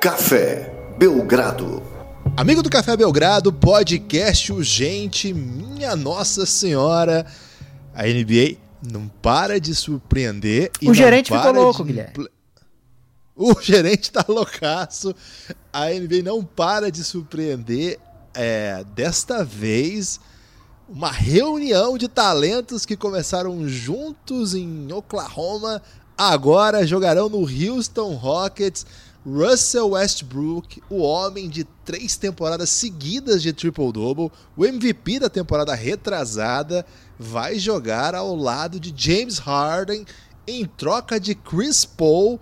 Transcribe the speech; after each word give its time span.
Café 0.00 0.72
Belgrado. 0.96 1.82
Amigo 2.36 2.62
do 2.62 2.70
Café 2.70 2.96
Belgrado, 2.96 3.52
podcast 3.52 4.52
urgente, 4.52 5.34
minha 5.34 5.96
Nossa 5.96 6.46
Senhora. 6.46 7.26
A 7.92 8.04
NBA 8.04 8.58
não 8.80 9.08
para 9.08 9.58
de 9.58 9.74
surpreender. 9.74 10.70
o 10.86 10.94
gerente 10.94 11.32
ficou 11.32 11.52
louco, 11.52 11.82
de... 11.82 11.92
Guilherme. 11.92 12.28
O 13.34 13.56
gerente 13.60 14.12
tá 14.12 14.24
loucaço. 14.28 15.12
A 15.72 15.86
NBA 15.86 16.22
não 16.22 16.44
para 16.44 16.92
de 16.92 17.02
surpreender. 17.02 17.98
É, 18.32 18.84
desta 18.94 19.44
vez, 19.44 20.20
uma 20.88 21.10
reunião 21.10 21.98
de 21.98 22.06
talentos 22.06 22.86
que 22.86 22.96
começaram 22.96 23.68
juntos 23.68 24.54
em 24.54 24.92
Oklahoma, 24.92 25.82
agora 26.16 26.86
jogarão 26.86 27.28
no 27.28 27.40
Houston 27.40 28.14
Rockets. 28.14 28.86
Russell 29.28 29.90
Westbrook, 29.90 30.82
o 30.88 31.02
homem 31.02 31.50
de 31.50 31.64
três 31.84 32.16
temporadas 32.16 32.70
seguidas 32.70 33.42
de 33.42 33.52
triple-double, 33.52 34.32
o 34.56 34.64
MVP 34.64 35.20
da 35.20 35.28
temporada 35.28 35.74
retrasada, 35.74 36.86
vai 37.18 37.58
jogar 37.58 38.14
ao 38.14 38.34
lado 38.34 38.80
de 38.80 38.94
James 38.96 39.38
Harden 39.38 40.06
em 40.46 40.64
troca 40.64 41.20
de 41.20 41.34
Chris 41.34 41.84
Paul. 41.84 42.40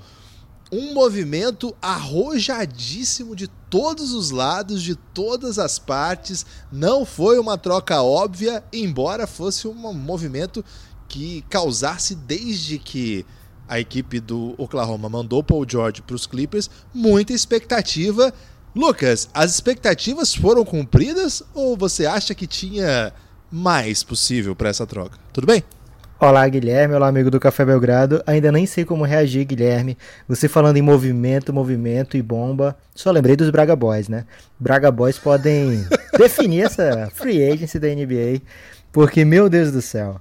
Um 0.71 0.95
movimento 0.95 1.75
arrojadíssimo 1.83 3.35
de 3.35 3.49
todos 3.69 4.13
os 4.13 4.31
lados, 4.31 4.83
de 4.83 4.95
todas 4.95 5.59
as 5.59 5.79
partes. 5.79 6.47
Não 6.71 7.05
foi 7.05 7.39
uma 7.39 7.59
troca 7.59 8.01
óbvia, 8.01 8.63
embora 8.73 9.27
fosse 9.27 9.67
um 9.67 9.75
movimento 9.93 10.65
que 11.09 11.43
causasse 11.49 12.15
desde 12.15 12.79
que 12.79 13.25
a 13.69 13.81
equipe 13.81 14.21
do 14.21 14.55
Oklahoma 14.59 15.09
mandou 15.09 15.43
Paul 15.43 15.67
George 15.69 16.03
para 16.03 16.17
os 16.17 16.27
Clippers, 16.27 16.71
muita 16.95 17.33
expectativa. 17.33 18.33
Lucas, 18.75 19.29
as 19.33 19.55
expectativas 19.55 20.35
foram 20.35 20.65
cumpridas 20.65 21.43
ou 21.55 21.77
você 21.77 22.07
acha 22.07 22.35
que 22.35 22.47
tinha 22.47 23.13
mais 23.51 24.03
possível 24.03 24.55
para 24.55 24.69
essa 24.69 24.87
troca? 24.87 25.19
Tudo 25.33 25.47
bem? 25.47 25.65
Olá, 26.19 26.49
Guilherme. 26.49 26.95
Olá, 26.95 27.09
amigo 27.09 27.31
do 27.31 27.39
Café 27.39 27.63
Belgrado. 27.63 28.23
Ainda 28.27 28.51
nem 28.51 28.65
sei 28.65 28.87
como 28.87 29.05
reagir, 29.05 29.45
Guilherme. 29.45 29.99
Você 30.27 30.49
falando 30.49 30.79
em 30.79 30.83
movimento, 30.83 31.53
movimento 31.53 32.17
e 32.17 32.23
bomba. 32.23 32.75
Só 32.95 33.11
lembrei 33.11 33.37
dos 33.37 33.51
Braga 33.51 33.77
Boys, 33.77 34.09
né? 34.09 34.25
Braga 34.59 34.91
Boys 34.91 35.19
podem 35.19 35.87
definir 36.17 36.65
essa 36.65 37.11
free 37.13 37.47
agency 37.47 37.79
da 37.79 37.89
NBA, 37.89 38.41
porque, 38.91 39.27
meu 39.27 39.51
Deus 39.51 39.71
do 39.71 39.83
céu. 39.83 40.19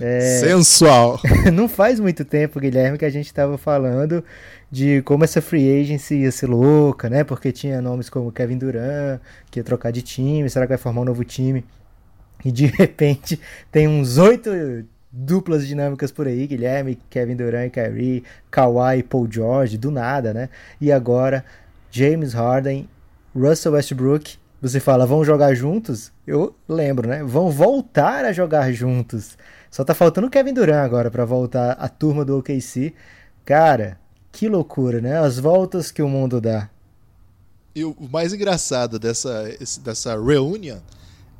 É... 0.00 0.38
Sensual. 0.40 1.20
não 1.52 1.68
faz 1.68 2.00
muito 2.00 2.24
tempo, 2.24 2.58
Guilherme, 2.58 2.98
que 2.98 3.04
a 3.04 3.10
gente 3.10 3.26
estava 3.26 3.56
falando 3.56 4.24
de 4.70 5.02
como 5.02 5.24
essa 5.24 5.40
free 5.42 5.80
agency 5.80 6.22
ia 6.22 6.32
ser 6.32 6.46
louca, 6.46 7.10
né? 7.10 7.24
Porque 7.24 7.52
tinha 7.52 7.80
nomes 7.80 8.08
como 8.08 8.32
Kevin 8.32 8.58
Durant, 8.58 9.20
que 9.50 9.60
ia 9.60 9.64
trocar 9.64 9.92
de 9.92 10.02
time, 10.02 10.48
será 10.48 10.66
que 10.66 10.70
vai 10.70 10.78
formar 10.78 11.02
um 11.02 11.04
novo 11.04 11.24
time? 11.24 11.64
E 12.44 12.50
de 12.50 12.66
repente 12.78 13.38
tem 13.70 13.86
uns 13.86 14.18
oito 14.18 14.50
duplas 15.12 15.66
dinâmicas 15.66 16.10
por 16.10 16.26
aí, 16.26 16.46
Guilherme, 16.46 16.98
Kevin 17.10 17.36
Durant, 17.36 17.70
Kyrie, 17.70 18.24
Kawhi 18.50 18.98
e 18.98 19.02
Paul 19.02 19.28
George, 19.30 19.76
do 19.76 19.90
nada, 19.90 20.32
né? 20.32 20.48
E 20.80 20.90
agora 20.90 21.44
James 21.90 22.32
Harden, 22.32 22.88
Russell 23.34 23.72
Westbrook. 23.72 24.41
Você 24.62 24.78
fala, 24.78 25.04
vão 25.04 25.24
jogar 25.24 25.54
juntos? 25.54 26.12
Eu 26.24 26.54
lembro, 26.68 27.08
né? 27.08 27.24
Vão 27.24 27.50
voltar 27.50 28.24
a 28.24 28.32
jogar 28.32 28.70
juntos. 28.70 29.36
Só 29.68 29.82
tá 29.82 29.92
faltando 29.92 30.28
o 30.28 30.30
Kevin 30.30 30.54
Durant 30.54 30.84
agora 30.84 31.10
para 31.10 31.24
voltar 31.24 31.72
a 31.72 31.88
turma 31.88 32.24
do 32.24 32.38
OKC. 32.38 32.94
Cara, 33.44 33.98
que 34.30 34.48
loucura, 34.48 35.00
né? 35.00 35.18
As 35.18 35.36
voltas 35.36 35.90
que 35.90 36.00
o 36.00 36.08
mundo 36.08 36.40
dá. 36.40 36.70
E 37.74 37.84
o 37.84 37.96
mais 38.08 38.32
engraçado 38.32 39.00
dessa, 39.00 39.50
dessa 39.82 40.12
reunião 40.14 40.80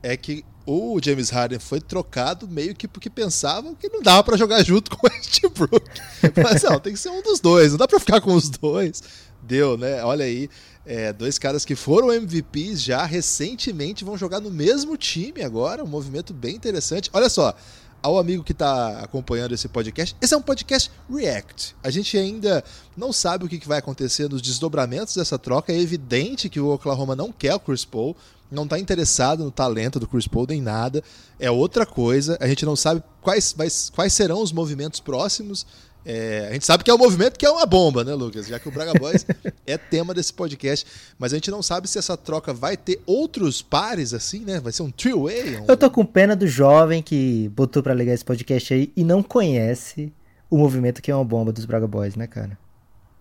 é 0.02 0.16
que 0.16 0.44
o 0.66 0.98
James 1.00 1.30
Harden 1.30 1.60
foi 1.60 1.80
trocado 1.80 2.48
meio 2.48 2.74
que 2.74 2.88
porque 2.88 3.08
pensavam 3.08 3.72
que 3.74 3.88
não 3.88 4.02
dava 4.02 4.24
para 4.24 4.36
jogar 4.36 4.64
junto 4.64 4.96
com 4.96 5.06
o 5.06 5.10
Westbrook. 5.10 5.88
Mas 6.42 6.62
não, 6.64 6.80
tem 6.80 6.92
que 6.92 6.98
ser 6.98 7.10
um 7.10 7.22
dos 7.22 7.38
dois, 7.38 7.70
não 7.70 7.78
dá 7.78 7.86
para 7.86 8.00
ficar 8.00 8.20
com 8.20 8.34
os 8.34 8.50
dois. 8.50 9.00
Deu, 9.42 9.76
né? 9.76 10.02
Olha 10.04 10.24
aí, 10.24 10.48
é, 10.84 11.12
dois 11.12 11.38
caras 11.38 11.64
que 11.64 11.76
foram 11.76 12.12
MVPs 12.12 12.82
já 12.82 13.04
recentemente 13.04 14.04
vão 14.04 14.16
jogar 14.16 14.40
no 14.40 14.50
mesmo 14.50 14.96
time 14.96 15.42
agora, 15.42 15.84
um 15.84 15.86
movimento 15.86 16.34
bem 16.34 16.56
interessante. 16.56 17.08
Olha 17.12 17.28
só, 17.28 17.54
ao 18.02 18.18
amigo 18.18 18.42
que 18.42 18.52
está 18.52 18.98
acompanhando 18.98 19.54
esse 19.54 19.68
podcast, 19.68 20.16
esse 20.20 20.34
é 20.34 20.36
um 20.36 20.42
podcast 20.42 20.90
React. 21.08 21.76
A 21.84 21.90
gente 21.90 22.18
ainda 22.18 22.64
não 22.96 23.12
sabe 23.12 23.44
o 23.44 23.48
que 23.48 23.66
vai 23.66 23.78
acontecer 23.78 24.28
nos 24.28 24.42
desdobramentos 24.42 25.14
dessa 25.14 25.38
troca. 25.38 25.72
É 25.72 25.78
evidente 25.78 26.48
que 26.48 26.58
o 26.58 26.72
Oklahoma 26.72 27.14
não 27.14 27.30
quer 27.30 27.54
o 27.54 27.60
Chris 27.60 27.84
Paul, 27.84 28.16
não 28.50 28.64
está 28.64 28.78
interessado 28.78 29.44
no 29.44 29.50
talento 29.50 30.00
do 30.00 30.08
Chris 30.08 30.26
Paul 30.26 30.46
nem 30.48 30.60
nada. 30.60 31.02
É 31.38 31.50
outra 31.50 31.86
coisa. 31.86 32.36
A 32.40 32.48
gente 32.48 32.66
não 32.66 32.74
sabe 32.74 33.02
quais, 33.20 33.54
quais 33.94 34.12
serão 34.12 34.42
os 34.42 34.52
movimentos 34.52 34.98
próximos 34.98 35.64
é, 36.04 36.48
a 36.50 36.52
gente 36.52 36.66
sabe 36.66 36.82
que 36.82 36.90
é 36.90 36.94
um 36.94 36.98
movimento 36.98 37.38
que 37.38 37.46
é 37.46 37.50
uma 37.50 37.64
bomba, 37.64 38.02
né, 38.02 38.14
Lucas? 38.14 38.46
Já 38.46 38.58
que 38.58 38.68
o 38.68 38.72
Braga 38.72 38.92
Boys 38.98 39.24
é 39.66 39.78
tema 39.78 40.12
desse 40.12 40.32
podcast. 40.32 40.86
Mas 41.18 41.32
a 41.32 41.36
gente 41.36 41.50
não 41.50 41.62
sabe 41.62 41.88
se 41.88 41.98
essa 41.98 42.16
troca 42.16 42.52
vai 42.52 42.76
ter 42.76 43.00
outros 43.06 43.62
pares 43.62 44.12
assim, 44.12 44.40
né? 44.40 44.60
Vai 44.60 44.72
ser 44.72 44.82
um 44.82 44.90
three-way? 44.90 45.58
Um... 45.58 45.66
Eu 45.68 45.76
tô 45.76 45.90
com 45.90 46.04
pena 46.04 46.34
do 46.34 46.46
jovem 46.46 47.02
que 47.02 47.48
botou 47.54 47.82
para 47.82 47.94
ligar 47.94 48.12
esse 48.12 48.24
podcast 48.24 48.74
aí 48.74 48.92
e 48.96 49.04
não 49.04 49.22
conhece 49.22 50.12
o 50.50 50.58
movimento 50.58 51.00
que 51.00 51.10
é 51.10 51.14
uma 51.14 51.24
bomba 51.24 51.52
dos 51.52 51.64
Braga 51.64 51.86
Boys, 51.86 52.16
né, 52.16 52.26
cara? 52.26 52.58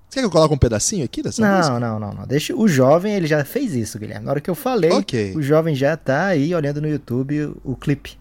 Você 0.09 0.15
quer 0.15 0.21
que 0.21 0.25
eu 0.25 0.31
coloque 0.31 0.53
um 0.53 0.57
pedacinho 0.57 1.05
aqui 1.05 1.23
dessa 1.23 1.41
não, 1.41 1.57
música? 1.57 1.79
Não, 1.79 1.97
não, 1.97 2.13
não, 2.13 2.27
Deixa 2.27 2.53
o 2.53 2.67
jovem, 2.67 3.13
ele 3.13 3.27
já 3.27 3.45
fez 3.45 3.73
isso, 3.73 3.97
Guilherme. 3.97 4.25
Na 4.25 4.31
hora 4.31 4.41
que 4.41 4.49
eu 4.49 4.55
falei, 4.55 4.91
okay. 4.91 5.33
o 5.37 5.41
jovem 5.41 5.73
já 5.73 5.95
tá 5.95 6.25
aí 6.25 6.53
olhando 6.53 6.81
no 6.81 6.89
YouTube 6.89 7.45
o, 7.45 7.57
o 7.63 7.75
clipe. 7.77 8.19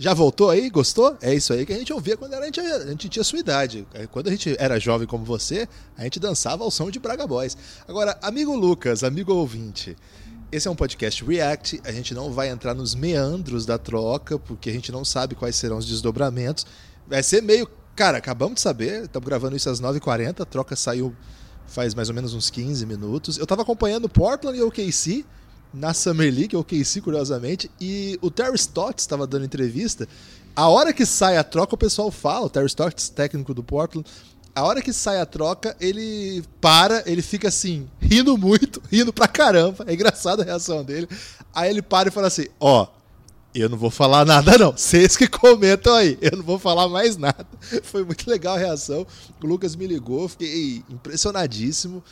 Já 0.00 0.14
voltou 0.14 0.48
aí? 0.48 0.70
Gostou? 0.70 1.14
É 1.20 1.34
isso 1.34 1.52
aí 1.52 1.66
que 1.66 1.74
a 1.74 1.76
gente 1.76 1.92
ouvia 1.92 2.16
quando 2.16 2.32
a 2.32 2.42
gente, 2.42 2.58
a 2.58 2.86
gente 2.86 3.06
tinha 3.06 3.22
sua 3.22 3.38
idade. 3.38 3.86
Quando 4.10 4.28
a 4.28 4.30
gente 4.30 4.56
era 4.58 4.80
jovem 4.80 5.06
como 5.06 5.26
você, 5.26 5.68
a 5.94 6.04
gente 6.04 6.18
dançava 6.18 6.64
ao 6.64 6.70
som 6.70 6.90
de 6.90 6.98
Braga 6.98 7.26
Boys. 7.26 7.54
Agora, 7.86 8.18
amigo 8.22 8.56
Lucas, 8.56 9.04
amigo 9.04 9.34
ouvinte, 9.34 9.94
esse 10.50 10.66
é 10.66 10.70
um 10.70 10.74
podcast 10.74 11.22
React. 11.22 11.82
A 11.84 11.92
gente 11.92 12.14
não 12.14 12.32
vai 12.32 12.48
entrar 12.48 12.72
nos 12.72 12.94
meandros 12.94 13.66
da 13.66 13.76
troca, 13.76 14.38
porque 14.38 14.70
a 14.70 14.72
gente 14.72 14.90
não 14.90 15.04
sabe 15.04 15.34
quais 15.34 15.54
serão 15.56 15.76
os 15.76 15.84
desdobramentos. 15.84 16.64
Vai 17.06 17.22
ser 17.22 17.42
meio. 17.42 17.68
Cara, 17.94 18.16
acabamos 18.16 18.54
de 18.54 18.60
saber, 18.62 19.02
estamos 19.02 19.28
gravando 19.28 19.54
isso 19.54 19.68
às 19.68 19.82
9h40, 19.82 20.40
a 20.40 20.46
troca 20.46 20.74
saiu 20.76 21.14
faz 21.66 21.94
mais 21.94 22.08
ou 22.08 22.14
menos 22.14 22.32
uns 22.32 22.48
15 22.48 22.86
minutos. 22.86 23.36
Eu 23.36 23.42
estava 23.42 23.60
acompanhando 23.60 24.08
Portland 24.08 24.56
e 24.56 24.62
OKC 24.62 25.26
na 25.72 25.94
Summer 25.94 26.32
League, 26.32 26.56
ou 26.56 26.64
KC, 26.64 27.00
curiosamente, 27.00 27.70
e 27.80 28.18
o 28.20 28.30
Terry 28.30 28.56
Stotts 28.56 29.04
estava 29.04 29.26
dando 29.26 29.44
entrevista. 29.44 30.08
A 30.54 30.68
hora 30.68 30.92
que 30.92 31.06
sai 31.06 31.36
a 31.36 31.44
troca, 31.44 31.74
o 31.74 31.78
pessoal 31.78 32.10
fala, 32.10 32.46
o 32.46 32.50
Terry 32.50 32.66
Stotts, 32.66 33.08
técnico 33.08 33.54
do 33.54 33.62
Portland, 33.62 34.06
a 34.54 34.64
hora 34.64 34.82
que 34.82 34.92
sai 34.92 35.20
a 35.20 35.26
troca, 35.26 35.76
ele 35.80 36.42
para, 36.60 37.02
ele 37.06 37.22
fica 37.22 37.48
assim, 37.48 37.88
rindo 38.00 38.36
muito, 38.36 38.82
rindo 38.90 39.12
pra 39.12 39.28
caramba. 39.28 39.84
É 39.86 39.94
engraçada 39.94 40.42
a 40.42 40.44
reação 40.44 40.84
dele. 40.84 41.08
Aí 41.54 41.70
ele 41.70 41.82
para 41.82 42.08
e 42.08 42.12
fala 42.12 42.26
assim: 42.26 42.46
Ó, 42.58 42.86
eu 43.54 43.68
não 43.68 43.78
vou 43.78 43.90
falar 43.90 44.24
nada, 44.24 44.58
não. 44.58 44.72
Vocês 44.72 45.16
que 45.16 45.28
comentam 45.28 45.94
aí, 45.94 46.18
eu 46.20 46.36
não 46.36 46.44
vou 46.44 46.58
falar 46.58 46.88
mais 46.88 47.16
nada. 47.16 47.46
Foi 47.82 48.04
muito 48.04 48.28
legal 48.28 48.56
a 48.56 48.58
reação. 48.58 49.06
O 49.42 49.46
Lucas 49.46 49.74
me 49.76 49.86
ligou, 49.86 50.28
fiquei 50.28 50.82
impressionadíssimo. 50.88 52.02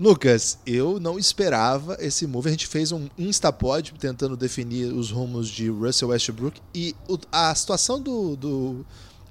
Lucas, 0.00 0.58
eu 0.64 0.98
não 0.98 1.18
esperava 1.18 1.94
esse 2.00 2.26
move. 2.26 2.48
A 2.48 2.52
gente 2.52 2.66
fez 2.66 2.90
um 2.90 3.10
Instapod 3.18 3.92
tentando 4.00 4.34
definir 4.34 4.90
os 4.94 5.10
rumos 5.10 5.46
de 5.46 5.68
Russell 5.68 6.08
Westbrook 6.08 6.58
e 6.74 6.96
a 7.30 7.54
situação 7.54 8.00
do, 8.00 8.34
do 8.34 8.86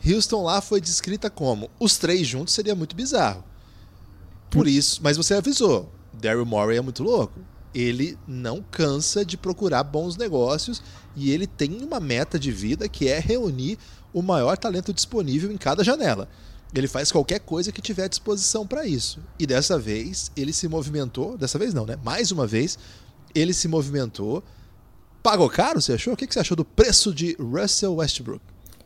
Houston 0.08 0.44
lá 0.44 0.62
foi 0.62 0.80
descrita 0.80 1.28
como 1.28 1.72
os 1.80 1.98
três 1.98 2.28
juntos 2.28 2.54
seria 2.54 2.76
muito 2.76 2.96
bizarro. 2.96 3.44
Por 4.52 4.68
isso, 4.68 5.00
mas 5.02 5.18
você 5.18 5.34
avisou, 5.34 5.92
Daryl 6.14 6.46
Morey 6.46 6.78
é 6.78 6.82
muito 6.82 7.02
louco. 7.02 7.40
Ele 7.74 8.16
não 8.28 8.62
cansa 8.62 9.26
de 9.26 9.38
procurar 9.38 9.84
bons 9.84 10.18
negócios 10.18 10.84
e 11.16 11.32
ele 11.32 11.48
tem 11.48 11.84
uma 11.84 12.00
meta 12.00 12.38
de 12.38 12.52
vida 12.52 12.88
que 12.88 13.08
é 13.08 13.18
reunir 13.18 13.80
o 14.14 14.22
maior 14.22 14.56
talento 14.56 14.94
disponível 14.94 15.52
em 15.52 15.58
cada 15.58 15.84
janela. 15.84 16.30
Ele 16.74 16.88
faz 16.88 17.12
qualquer 17.12 17.40
coisa 17.40 17.72
que 17.72 17.82
tiver 17.82 18.04
à 18.04 18.08
disposição 18.08 18.66
para 18.66 18.86
isso. 18.86 19.20
E 19.40 19.48
dessa 19.48 19.78
vez 19.78 20.32
ele 20.38 20.54
se 20.54 20.68
movimentou, 20.68 21.38
dessa 21.38 21.58
vez 21.58 21.74
não, 21.74 21.86
né? 21.86 21.98
Mais 22.04 22.32
uma 22.32 22.46
vez 22.46 22.78
ele 23.34 23.54
se 23.54 23.68
movimentou. 23.68 24.44
Pagou 25.24 25.50
caro, 25.50 25.82
você 25.82 25.94
achou? 25.94 26.14
O 26.14 26.18
que 26.18 26.32
você 26.32 26.40
achou 26.40 26.56
do 26.56 26.64
preço 26.64 27.14
de 27.14 27.36
Russell 27.40 27.96
Westbrook? 27.96 28.42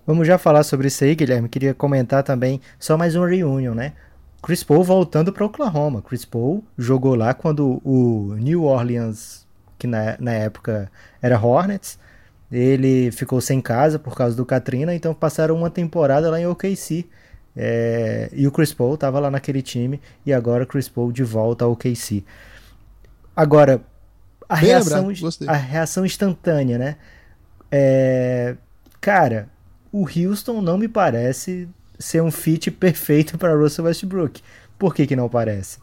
Vamos 0.05 0.27
já 0.27 0.37
falar 0.37 0.63
sobre 0.63 0.87
isso 0.87 1.03
aí, 1.03 1.13
Guilherme. 1.15 1.47
Queria 1.47 1.73
comentar 1.73 2.23
também 2.23 2.59
só 2.79 2.97
mais 2.97 3.15
um 3.15 3.25
reunion, 3.25 3.73
né? 3.73 3.93
Chris 4.41 4.63
Paul 4.63 4.83
voltando 4.83 5.31
para 5.31 5.45
Oklahoma. 5.45 6.01
Chris 6.01 6.25
Paul 6.25 6.63
jogou 6.77 7.15
lá 7.15 7.33
quando 7.33 7.81
o 7.83 8.35
New 8.35 8.63
Orleans, 8.63 9.45
que 9.77 9.87
na, 9.87 10.17
na 10.19 10.33
época 10.33 10.91
era 11.21 11.39
Hornets, 11.39 11.97
ele 12.51 13.11
ficou 13.11 13.39
sem 13.39 13.61
casa 13.61 13.97
por 13.97 14.15
causa 14.15 14.35
do 14.35 14.45
Katrina, 14.45 14.93
então 14.93 15.13
passaram 15.13 15.55
uma 15.55 15.69
temporada 15.69 16.29
lá 16.29 16.39
em 16.39 16.45
OKC 16.45 17.05
É, 17.55 18.29
e 18.33 18.47
o 18.47 18.51
Chris 18.51 18.73
Paul 18.73 18.95
estava 18.95 19.19
lá 19.19 19.29
naquele 19.29 19.61
time 19.61 20.01
e 20.25 20.33
agora 20.33 20.65
Chris 20.65 20.89
Paul 20.89 21.11
de 21.11 21.23
volta 21.23 21.65
ao 21.65 21.75
KC. 21.75 22.23
Agora, 23.35 23.81
a, 24.49 24.55
reação, 24.55 25.09
a 25.47 25.53
reação 25.53 26.05
instantânea, 26.05 26.77
né? 26.77 26.95
É, 27.71 28.55
cara, 29.01 29.49
o 29.91 30.05
Houston 30.07 30.61
não 30.61 30.77
me 30.77 30.87
parece 30.87 31.67
ser 31.97 32.21
um 32.21 32.31
fit 32.31 32.69
perfeito 32.71 33.37
para 33.37 33.55
Russell 33.55 33.85
Westbrook. 33.85 34.41
Por 34.77 34.93
que, 34.93 35.07
que 35.07 35.15
não 35.15 35.29
parece? 35.29 35.77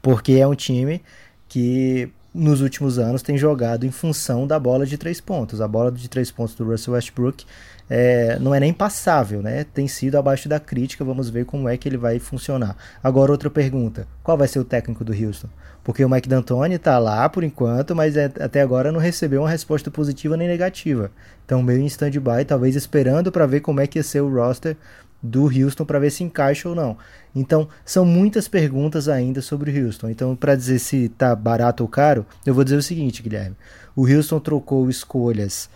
Porque 0.00 0.32
é 0.32 0.46
um 0.46 0.54
time 0.54 1.02
que 1.48 2.10
nos 2.34 2.60
últimos 2.60 2.98
anos 2.98 3.22
tem 3.22 3.38
jogado 3.38 3.86
em 3.86 3.90
função 3.90 4.46
da 4.46 4.58
bola 4.58 4.84
de 4.84 4.98
três 4.98 5.20
pontos. 5.20 5.60
A 5.60 5.68
bola 5.68 5.92
de 5.92 6.08
três 6.08 6.30
pontos 6.30 6.54
do 6.54 6.64
Russell 6.64 6.94
Westbrook 6.94 7.44
é, 7.88 8.38
não 8.38 8.54
é 8.54 8.60
nem 8.60 8.72
passável, 8.72 9.42
né? 9.42 9.64
Tem 9.64 9.86
sido 9.86 10.16
abaixo 10.16 10.48
da 10.48 10.58
crítica. 10.58 11.04
Vamos 11.04 11.28
ver 11.28 11.44
como 11.44 11.68
é 11.68 11.76
que 11.76 11.88
ele 11.88 11.96
vai 11.96 12.18
funcionar. 12.18 12.76
Agora, 13.02 13.32
outra 13.32 13.50
pergunta: 13.50 14.06
qual 14.22 14.38
vai 14.38 14.48
ser 14.48 14.58
o 14.58 14.64
técnico 14.64 15.04
do 15.04 15.12
Houston? 15.12 15.48
Porque 15.82 16.02
o 16.02 16.08
Mike 16.08 16.28
D'Antoni 16.28 16.76
está 16.76 16.98
lá 16.98 17.28
por 17.28 17.44
enquanto, 17.44 17.94
mas 17.94 18.16
é, 18.16 18.24
até 18.40 18.62
agora 18.62 18.90
não 18.90 18.98
recebeu 18.98 19.42
uma 19.42 19.50
resposta 19.50 19.90
positiva 19.90 20.34
nem 20.34 20.48
negativa. 20.48 21.10
Então, 21.44 21.62
meio 21.62 21.80
em 21.80 21.86
stand-by, 21.86 22.44
talvez 22.46 22.74
esperando 22.74 23.30
para 23.30 23.46
ver 23.46 23.60
como 23.60 23.80
é 23.80 23.86
que 23.86 23.98
ia 23.98 24.02
ser 24.02 24.22
o 24.22 24.34
roster 24.34 24.76
do 25.22 25.44
Houston 25.44 25.84
para 25.84 25.98
ver 25.98 26.10
se 26.10 26.24
encaixa 26.24 26.68
ou 26.68 26.74
não. 26.74 26.96
Então, 27.34 27.68
são 27.84 28.04
muitas 28.04 28.48
perguntas 28.48 29.08
ainda 29.08 29.42
sobre 29.42 29.70
o 29.70 29.84
Houston. 29.86 30.08
Então, 30.08 30.34
para 30.34 30.54
dizer 30.54 30.78
se 30.78 31.10
tá 31.10 31.34
barato 31.34 31.82
ou 31.82 31.88
caro, 31.88 32.24
eu 32.46 32.54
vou 32.54 32.64
dizer 32.64 32.76
o 32.76 32.82
seguinte, 32.82 33.22
Guilherme. 33.22 33.56
O 33.94 34.06
Houston 34.06 34.40
trocou 34.40 34.88
escolhas 34.88 35.68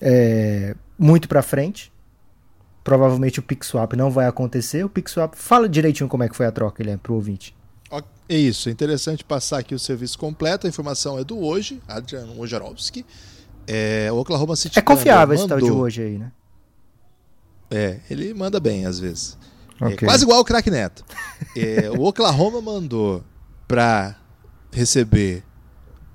é, 0.00 0.74
muito 0.98 1.28
para 1.28 1.42
frente. 1.42 1.92
Provavelmente 2.84 3.38
o 3.38 3.42
pick 3.42 3.64
swap 3.64 3.92
não 3.94 4.10
vai 4.10 4.26
acontecer. 4.26 4.84
O 4.84 4.88
pick 4.88 5.08
swap, 5.08 5.34
fala 5.34 5.68
direitinho 5.68 6.08
como 6.08 6.24
é 6.24 6.28
que 6.28 6.36
foi 6.36 6.46
a 6.46 6.52
troca, 6.52 6.78
Guilherme, 6.78 7.00
pro 7.00 7.14
ouvinte. 7.14 7.54
É 8.28 8.36
isso, 8.36 8.70
é 8.70 8.72
interessante 8.72 9.22
passar 9.22 9.58
aqui 9.58 9.74
o 9.74 9.78
serviço 9.78 10.18
completo. 10.18 10.66
A 10.66 10.70
informação 10.70 11.18
é 11.18 11.24
do 11.24 11.38
hoje, 11.38 11.82
Adrian 11.86 12.26
Wojnarowski. 12.36 13.04
É, 13.66 14.10
o 14.10 14.16
Oklahoma 14.16 14.56
City 14.56 14.78
É 14.78 14.82
confiável 14.82 15.34
esse 15.34 15.46
tal 15.46 15.60
de 15.60 15.70
hoje 15.70 16.02
aí, 16.02 16.18
né? 16.18 16.32
É, 17.70 18.00
ele 18.08 18.32
manda 18.32 18.58
bem 18.58 18.86
às 18.86 18.98
vezes. 18.98 19.36
É 19.80 19.84
okay. 19.84 20.06
É 20.06 20.10
quase 20.10 20.24
igual 20.24 20.40
o 20.40 20.44
craque 20.44 20.70
Neto. 20.70 21.04
É, 21.54 21.90
o 21.90 22.02
Oklahoma 22.02 22.62
mandou 22.62 23.22
para 23.68 24.16
receber 24.72 25.44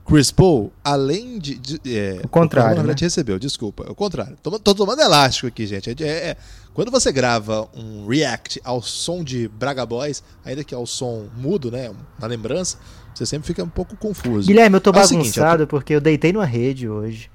Chris 0.07 0.31
Paul, 0.31 0.71
além 0.81 1.37
de. 1.37 1.55
de 1.55 1.81
é, 1.85 2.21
o 2.23 2.29
contrário. 2.29 2.81
O 2.81 2.83
né? 2.83 2.95
recebeu, 2.97 3.37
desculpa. 3.37 3.83
É 3.85 3.91
o 3.91 3.95
contrário. 3.95 4.37
Tô, 4.41 4.57
tô 4.57 4.73
tomando 4.73 5.01
elástico 5.01 5.47
aqui, 5.47 5.67
gente. 5.67 6.01
É, 6.01 6.07
é, 6.07 6.37
quando 6.73 6.89
você 6.89 7.11
grava 7.11 7.67
um 7.75 8.07
react 8.07 8.61
ao 8.63 8.81
som 8.81 9.21
de 9.21 9.49
Braga 9.49 9.85
Boys, 9.85 10.23
ainda 10.45 10.63
que 10.63 10.73
ao 10.73 10.85
som 10.85 11.25
mudo, 11.35 11.69
né? 11.69 11.91
Na 12.17 12.25
lembrança, 12.25 12.77
você 13.13 13.25
sempre 13.25 13.47
fica 13.47 13.61
um 13.61 13.69
pouco 13.69 13.97
confuso. 13.97 14.47
Guilherme, 14.47 14.77
eu 14.77 14.81
tô 14.81 14.93
bagunçado 14.93 15.57
seguinte, 15.57 15.69
porque 15.69 15.93
eu 15.93 15.99
deitei 15.99 16.31
numa 16.31 16.45
rede 16.45 16.87
hoje. 16.87 17.29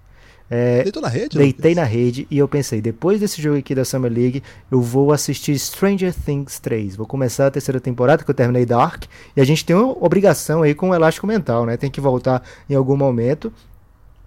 É, 0.54 0.82
Deitou 0.82 1.00
na 1.00 1.08
rede? 1.08 1.38
Deitei 1.38 1.75
na 1.75 1.82
rede 1.82 2.26
e 2.31 2.37
eu 2.37 2.46
pensei, 2.46 2.82
depois 2.82 3.19
desse 3.19 3.40
jogo 3.40 3.56
aqui 3.56 3.75
da 3.75 3.87
Summer 3.87 4.12
League, 4.12 4.43
eu 4.70 4.82
vou 4.82 5.10
assistir 5.10 5.58
Stranger 5.58 6.12
Things 6.14 6.60
3. 6.60 6.94
Vou 6.94 7.06
começar 7.06 7.46
a 7.46 7.50
terceira 7.50 7.81
temporada, 7.81 8.22
que 8.22 8.31
eu 8.31 8.34
terminei 8.34 8.66
Dark, 8.66 9.04
e 9.34 9.40
a 9.40 9.44
gente 9.44 9.64
tem 9.64 9.75
uma 9.75 9.96
obrigação 10.04 10.60
aí 10.60 10.75
com 10.75 10.90
o 10.90 10.94
elástico 10.94 11.26
mental, 11.26 11.64
né? 11.64 11.78
Tem 11.78 11.90
que 11.90 12.02
voltar 12.02 12.43
em 12.69 12.75
algum 12.75 12.99
momento. 12.99 13.50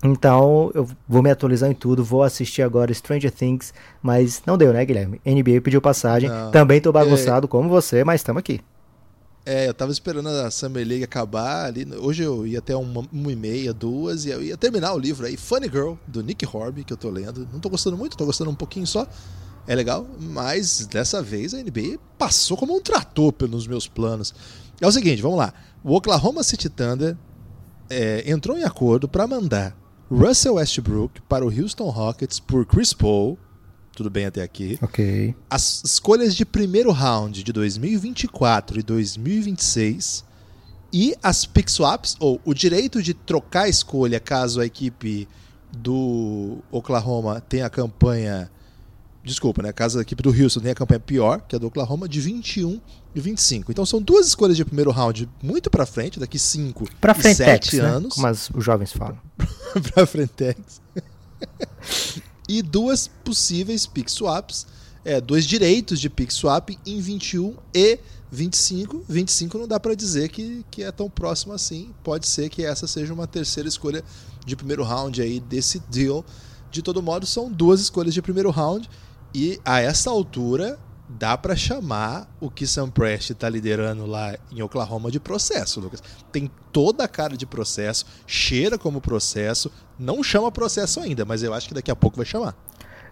Então, 0.03 0.71
eu 0.73 0.89
vou 1.07 1.21
me 1.21 1.29
atualizar 1.29 1.69
em 1.69 1.75
tudo, 1.75 2.03
vou 2.03 2.23
assistir 2.23 2.63
agora 2.63 2.91
Stranger 2.91 3.29
Things, 3.29 3.71
mas 4.01 4.41
não 4.47 4.57
deu, 4.57 4.73
né, 4.73 4.83
Guilherme? 4.83 5.21
NBA 5.23 5.61
pediu 5.61 5.79
passagem, 5.79 6.27
não. 6.27 6.49
também 6.49 6.81
tô 6.81 6.91
bagunçado 6.91 7.45
é... 7.45 7.47
como 7.47 7.69
você, 7.69 8.03
mas 8.03 8.21
estamos 8.21 8.39
aqui. 8.39 8.61
É, 9.45 9.67
eu 9.67 9.73
tava 9.75 9.91
esperando 9.91 10.27
a 10.27 10.49
Summer 10.49 10.85
League 10.85 11.03
acabar 11.03 11.65
ali. 11.65 11.87
Hoje 11.99 12.23
eu 12.23 12.47
ia 12.47 12.57
até 12.57 12.75
uma, 12.75 13.07
uma 13.11 13.31
e 13.31 13.35
meia, 13.35 13.71
duas, 13.71 14.25
e 14.25 14.29
eu 14.29 14.41
ia 14.41 14.57
terminar 14.57 14.93
o 14.93 14.97
livro 14.97 15.25
aí, 15.25 15.37
Funny 15.37 15.67
Girl, 15.67 15.93
do 16.07 16.23
Nick 16.23 16.43
Horby, 16.45 16.83
que 16.83 16.91
eu 16.91 16.97
tô 16.97 17.11
lendo. 17.11 17.47
Não 17.53 17.59
tô 17.59 17.69
gostando 17.69 17.95
muito, 17.95 18.17
tô 18.17 18.25
gostando 18.25 18.49
um 18.49 18.55
pouquinho 18.55 18.87
só. 18.87 19.07
É 19.67 19.75
legal, 19.75 20.07
mas 20.19 20.87
dessa 20.87 21.21
vez 21.21 21.53
a 21.53 21.57
NBA 21.57 21.99
passou 22.17 22.57
como 22.57 22.75
um 22.75 22.81
trator 22.81 23.31
pelos 23.33 23.67
meus 23.67 23.87
planos. 23.87 24.33
É 24.81 24.87
o 24.87 24.91
seguinte, 24.91 25.21
vamos 25.21 25.37
lá. 25.37 25.53
O 25.83 25.95
Oklahoma 25.95 26.43
City 26.43 26.67
Thunder 26.67 27.15
é, 27.87 28.29
entrou 28.29 28.57
em 28.57 28.63
acordo 28.63 29.07
para 29.07 29.27
mandar 29.27 29.77
Russell 30.09 30.55
Westbrook 30.55 31.21
para 31.21 31.45
o 31.45 31.49
Houston 31.49 31.89
Rockets 31.89 32.39
por 32.39 32.65
Chris 32.65 32.93
Paul 32.93 33.37
tudo 33.95 34.09
bem 34.09 34.25
até 34.25 34.41
aqui. 34.41 34.77
Ok. 34.81 35.33
As 35.49 35.81
escolhas 35.83 36.35
de 36.35 36.45
primeiro 36.45 36.91
round 36.91 37.43
de 37.43 37.53
2024 37.53 38.79
e 38.79 38.83
2026 38.83 40.23
e 40.91 41.13
as 41.21 41.45
pick 41.45 41.69
swaps, 41.69 42.15
ou 42.19 42.39
o 42.45 42.53
direito 42.53 43.01
de 43.03 43.13
trocar 43.13 43.63
a 43.63 43.69
escolha 43.69 44.19
caso 44.19 44.61
a 44.61 44.65
equipe 44.65 45.27
do 45.71 46.59
Oklahoma 46.71 47.41
tenha 47.41 47.65
a 47.65 47.69
campanha. 47.69 48.49
Desculpa, 49.23 49.61
né? 49.61 49.73
Caso 49.73 49.99
a 49.99 50.03
equipe 50.03 50.21
do 50.21 50.29
Houston 50.29 50.61
tenha 50.61 50.71
a 50.71 50.75
campanha 50.75 50.99
pior 50.99 51.41
que 51.41 51.55
a 51.55 51.59
do 51.59 51.67
Oklahoma, 51.67 52.07
de 52.07 52.21
21 52.21 52.79
e 53.13 53.19
25. 53.19 53.71
Então 53.71 53.85
são 53.85 54.01
duas 54.01 54.27
escolhas 54.27 54.55
de 54.55 54.63
primeiro 54.63 54.91
round 54.91 55.27
muito 55.41 55.69
para 55.69 55.85
frente, 55.85 56.19
daqui 56.19 56.39
5 56.39 56.85
e 56.85 57.35
7 57.35 57.77
né? 57.77 57.83
anos. 57.83 58.13
Como 58.13 58.27
as, 58.27 58.49
os 58.51 58.63
jovens 58.63 58.93
falam. 58.93 59.17
para 59.93 60.05
frente. 60.05 60.55
E 62.47 62.61
duas 62.61 63.07
possíveis 63.07 63.85
pick 63.85 64.09
swaps, 64.09 64.67
é, 65.03 65.19
dois 65.21 65.45
direitos 65.45 65.99
de 65.99 66.09
pick 66.09 66.31
swap 66.31 66.69
em 66.85 66.99
21 66.99 67.55
e 67.73 67.99
25. 68.31 69.05
25 69.07 69.57
não 69.57 69.67
dá 69.67 69.79
para 69.79 69.95
dizer 69.95 70.29
que, 70.29 70.65
que 70.69 70.83
é 70.83 70.91
tão 70.91 71.09
próximo 71.09 71.53
assim. 71.53 71.93
Pode 72.03 72.27
ser 72.27 72.49
que 72.49 72.63
essa 72.63 72.87
seja 72.87 73.13
uma 73.13 73.27
terceira 73.27 73.69
escolha 73.69 74.03
de 74.45 74.55
primeiro 74.55 74.83
round 74.83 75.21
aí 75.21 75.39
desse 75.39 75.79
deal. 75.89 76.25
De 76.71 76.81
todo 76.81 77.01
modo, 77.01 77.25
são 77.25 77.51
duas 77.51 77.79
escolhas 77.79 78.13
de 78.13 78.21
primeiro 78.21 78.49
round 78.49 78.89
e 79.33 79.59
a 79.63 79.79
essa 79.79 80.09
altura 80.09 80.79
dá 81.07 81.37
para 81.37 81.55
chamar 81.55 82.27
o 82.39 82.49
que 82.49 82.65
Sam 82.65 82.89
Prest 82.89 83.31
está 83.31 83.47
liderando 83.47 84.05
lá 84.05 84.35
em 84.51 84.61
Oklahoma 84.61 85.11
de 85.11 85.19
processo, 85.19 85.79
Lucas. 85.79 86.01
Tem 86.31 86.49
toda 86.71 87.03
a 87.03 87.07
cara 87.07 87.37
de 87.37 87.45
processo, 87.45 88.05
cheira 88.25 88.77
como 88.77 88.99
processo, 88.99 89.71
não 89.97 90.23
chama 90.23 90.51
processo 90.51 90.99
ainda, 90.99 91.23
mas 91.25 91.43
eu 91.43 91.53
acho 91.53 91.67
que 91.67 91.73
daqui 91.73 91.91
a 91.91 91.95
pouco 91.95 92.17
vai 92.17 92.25
chamar. 92.25 92.55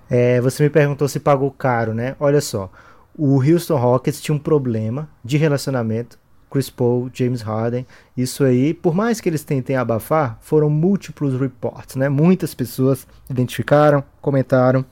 É, 0.09 0.41
você 0.41 0.63
me 0.63 0.69
perguntou 0.69 1.07
se 1.07 1.19
pagou 1.19 1.49
caro, 1.51 1.93
né? 1.93 2.15
Olha 2.19 2.41
só, 2.41 2.69
o 3.17 3.37
Houston 3.37 3.77
Rockets 3.77 4.21
tinha 4.21 4.35
um 4.35 4.39
problema 4.39 5.09
de 5.23 5.37
relacionamento. 5.37 6.21
Chris 6.49 6.69
Paul, 6.69 7.09
James 7.11 7.41
Harden, 7.41 7.83
isso 8.15 8.43
aí, 8.43 8.75
por 8.75 8.93
mais 8.93 9.19
que 9.19 9.27
eles 9.27 9.43
tentem 9.43 9.75
abafar, 9.75 10.37
foram 10.39 10.69
múltiplos 10.69 11.39
reports, 11.39 11.95
né? 11.95 12.09
Muitas 12.09 12.53
pessoas 12.53 13.07
identificaram, 13.27 14.03
comentaram, 14.21 14.85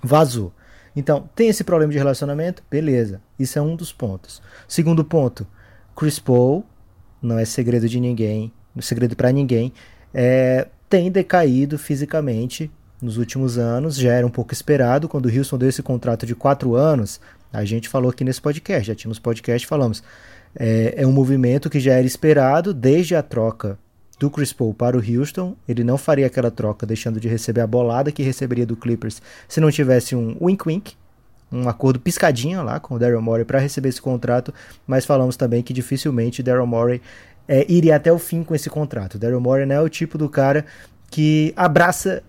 vazou. 0.00 0.52
Então, 0.96 1.28
tem 1.36 1.48
esse 1.48 1.62
problema 1.62 1.92
de 1.92 1.98
relacionamento? 1.98 2.62
Beleza, 2.70 3.20
isso 3.38 3.58
é 3.58 3.62
um 3.62 3.76
dos 3.76 3.92
pontos. 3.92 4.42
Segundo 4.66 5.04
ponto, 5.04 5.46
Chris 5.94 6.18
Paul, 6.18 6.64
não 7.20 7.38
é 7.38 7.44
segredo 7.44 7.86
de 7.86 8.00
ninguém, 8.00 8.50
não 8.74 8.80
é 8.80 8.82
segredo 8.82 9.14
para 9.14 9.30
ninguém, 9.30 9.72
é, 10.14 10.66
tem 10.88 11.10
decaído 11.10 11.78
fisicamente 11.78 12.70
nos 13.00 13.18
últimos 13.18 13.58
anos, 13.58 13.96
já 13.96 14.12
era 14.12 14.26
um 14.26 14.30
pouco 14.30 14.54
esperado. 14.54 15.08
Quando 15.08 15.26
o 15.26 15.36
Houston 15.36 15.58
deu 15.58 15.68
esse 15.68 15.82
contrato 15.82 16.24
de 16.24 16.34
quatro 16.34 16.74
anos, 16.74 17.20
a 17.52 17.64
gente 17.64 17.88
falou 17.88 18.10
aqui 18.10 18.24
nesse 18.24 18.40
podcast, 18.40 18.86
já 18.86 18.94
tínhamos 18.94 19.18
podcast, 19.18 19.66
falamos. 19.66 20.02
É, 20.58 20.94
é 20.96 21.06
um 21.06 21.12
movimento 21.12 21.68
que 21.68 21.78
já 21.78 21.92
era 21.92 22.06
esperado 22.06 22.72
desde 22.72 23.14
a 23.14 23.22
troca 23.22 23.78
do 24.18 24.30
Chris 24.30 24.52
Paul 24.52 24.74
para 24.74 24.96
o 24.96 25.00
Houston. 25.00 25.54
Ele 25.68 25.84
não 25.84 25.98
faria 25.98 26.26
aquela 26.26 26.50
troca 26.50 26.86
deixando 26.86 27.20
de 27.20 27.28
receber 27.28 27.60
a 27.60 27.66
bolada 27.66 28.10
que 28.10 28.22
receberia 28.22 28.66
do 28.66 28.76
Clippers 28.76 29.20
se 29.48 29.60
não 29.60 29.70
tivesse 29.70 30.16
um 30.16 30.36
wink-wink, 30.40 30.94
um 31.50 31.68
acordo 31.68 32.00
piscadinho 32.00 32.62
lá 32.62 32.80
com 32.80 32.94
o 32.94 32.98
Daryl 32.98 33.22
Morey 33.22 33.44
para 33.44 33.58
receber 33.58 33.88
esse 33.88 34.02
contrato, 34.02 34.52
mas 34.86 35.04
falamos 35.04 35.36
também 35.36 35.62
que 35.62 35.72
dificilmente 35.72 36.42
Daryl 36.42 36.66
Morey 36.66 37.00
é, 37.46 37.64
iria 37.70 37.96
até 37.96 38.12
o 38.12 38.18
fim 38.18 38.42
com 38.42 38.54
esse 38.54 38.68
contrato. 38.68 39.18
Daryl 39.18 39.40
Morey 39.40 39.66
não 39.66 39.76
é 39.76 39.80
o 39.80 39.88
tipo 39.88 40.18
do 40.18 40.28
cara 40.28 40.64
que 41.10 41.52
abraça 41.56 42.22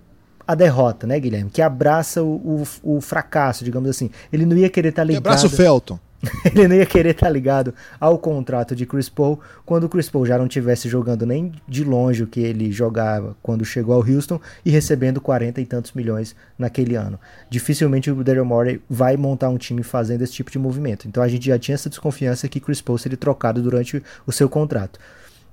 a 0.48 0.56
derrota, 0.56 1.06
né, 1.06 1.20
Guilherme? 1.20 1.50
Que 1.50 1.62
abraça 1.62 2.24
o, 2.24 2.64
o, 2.84 2.96
o 2.98 3.02
fracasso, 3.02 3.66
digamos 3.66 3.90
assim. 3.90 4.10
Ele 4.32 4.46
não 4.46 4.56
ia 4.56 4.70
querer 4.70 4.90
estar 4.90 5.02
tá 5.02 5.06
ligado. 5.06 5.24
Que 5.24 5.28
abraça 5.28 5.48
o 5.48 5.50
Felton. 5.50 6.00
ele 6.46 6.68
não 6.68 6.76
ia 6.76 6.86
querer 6.86 7.12
estar 7.12 7.28
tá 7.28 7.32
ligado 7.32 7.74
ao 8.00 8.18
contrato 8.18 8.76
de 8.76 8.86
Chris 8.86 9.08
Paul 9.08 9.40
quando 9.66 9.84
o 9.84 9.90
Chris 9.90 10.10
Paul 10.10 10.26
já 10.26 10.38
não 10.38 10.48
estivesse 10.48 10.90
jogando 10.90 11.26
nem 11.26 11.52
de 11.68 11.84
longe 11.84 12.24
o 12.24 12.28
que 12.28 12.40
ele 12.40 12.72
jogava 12.72 13.36
quando 13.42 13.64
chegou 13.64 13.94
ao 13.94 14.02
Houston 14.02 14.40
e 14.66 14.72
recebendo 14.72 15.22
40 15.22 15.62
e 15.62 15.66
tantos 15.66 15.94
milhões 15.94 16.36
naquele 16.58 16.96
ano. 16.96 17.20
Dificilmente 17.50 18.10
o 18.10 18.24
Daryl 18.24 18.46
Morey 18.46 18.82
vai 18.90 19.16
montar 19.16 19.50
um 19.50 19.58
time 19.58 19.84
fazendo 19.84 20.24
esse 20.24 20.34
tipo 20.34 20.50
de 20.50 20.58
movimento. 20.58 21.08
Então 21.08 21.22
a 21.22 21.28
gente 21.28 21.46
já 21.46 21.60
tinha 21.60 21.76
essa 21.76 21.90
desconfiança 21.90 22.48
que 22.48 22.60
Chris 22.60 22.82
Paul 22.82 22.98
seria 22.98 23.18
trocado 23.18 23.62
durante 23.62 24.02
o 24.26 24.32
seu 24.32 24.50
contrato. 24.50 25.00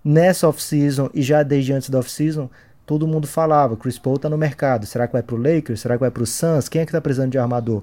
Nessa 0.02 0.48
off-season 0.48 1.10
e 1.12 1.22
já 1.22 1.42
desde 1.42 1.72
antes 1.72 1.90
da 1.90 1.98
off-season, 1.98 2.48
todo 2.86 3.06
mundo 3.06 3.26
falava, 3.26 3.76
Chris 3.76 3.98
Paul 3.98 4.16
está 4.16 4.28
no 4.28 4.38
mercado, 4.38 4.86
será 4.86 5.06
que 5.06 5.12
vai 5.12 5.22
para 5.22 5.34
o 5.34 5.38
Lakers, 5.38 5.80
será 5.80 5.94
que 5.94 6.00
vai 6.00 6.10
para 6.10 6.22
o 6.22 6.26
Suns, 6.26 6.68
quem 6.68 6.82
é 6.82 6.84
que 6.84 6.90
está 6.90 7.00
precisando 7.00 7.32
de 7.32 7.38
armador? 7.38 7.82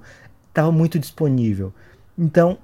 Estava 0.50 0.72
muito 0.72 1.00
disponível 1.00 1.74
Então, 2.18 2.58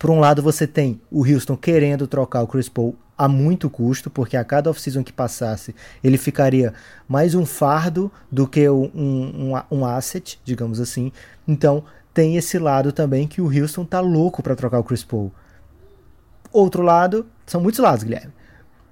por 0.00 0.08
um 0.08 0.18
lado, 0.18 0.40
você 0.42 0.66
tem 0.66 0.98
o 1.10 1.30
Houston 1.30 1.54
querendo 1.58 2.06
trocar 2.06 2.42
o 2.42 2.46
Chris 2.46 2.70
Paul 2.70 2.96
a 3.18 3.28
muito 3.28 3.68
custo, 3.68 4.08
porque 4.08 4.34
a 4.34 4.42
cada 4.42 4.70
off-season 4.70 5.04
que 5.04 5.12
passasse, 5.12 5.74
ele 6.02 6.16
ficaria 6.16 6.72
mais 7.06 7.34
um 7.34 7.44
fardo 7.44 8.10
do 8.32 8.48
que 8.48 8.66
um, 8.70 8.90
um, 8.94 9.52
um 9.70 9.84
asset, 9.84 10.40
digamos 10.42 10.80
assim. 10.80 11.12
Então, 11.46 11.84
tem 12.14 12.38
esse 12.38 12.58
lado 12.58 12.92
também 12.92 13.28
que 13.28 13.42
o 13.42 13.54
Houston 13.54 13.84
tá 13.84 14.00
louco 14.00 14.42
para 14.42 14.56
trocar 14.56 14.78
o 14.78 14.84
Chris 14.84 15.04
Paul. 15.04 15.30
Outro 16.50 16.82
lado, 16.82 17.26
são 17.44 17.60
muitos 17.60 17.78
lados, 17.78 18.02
Guilherme. 18.02 18.32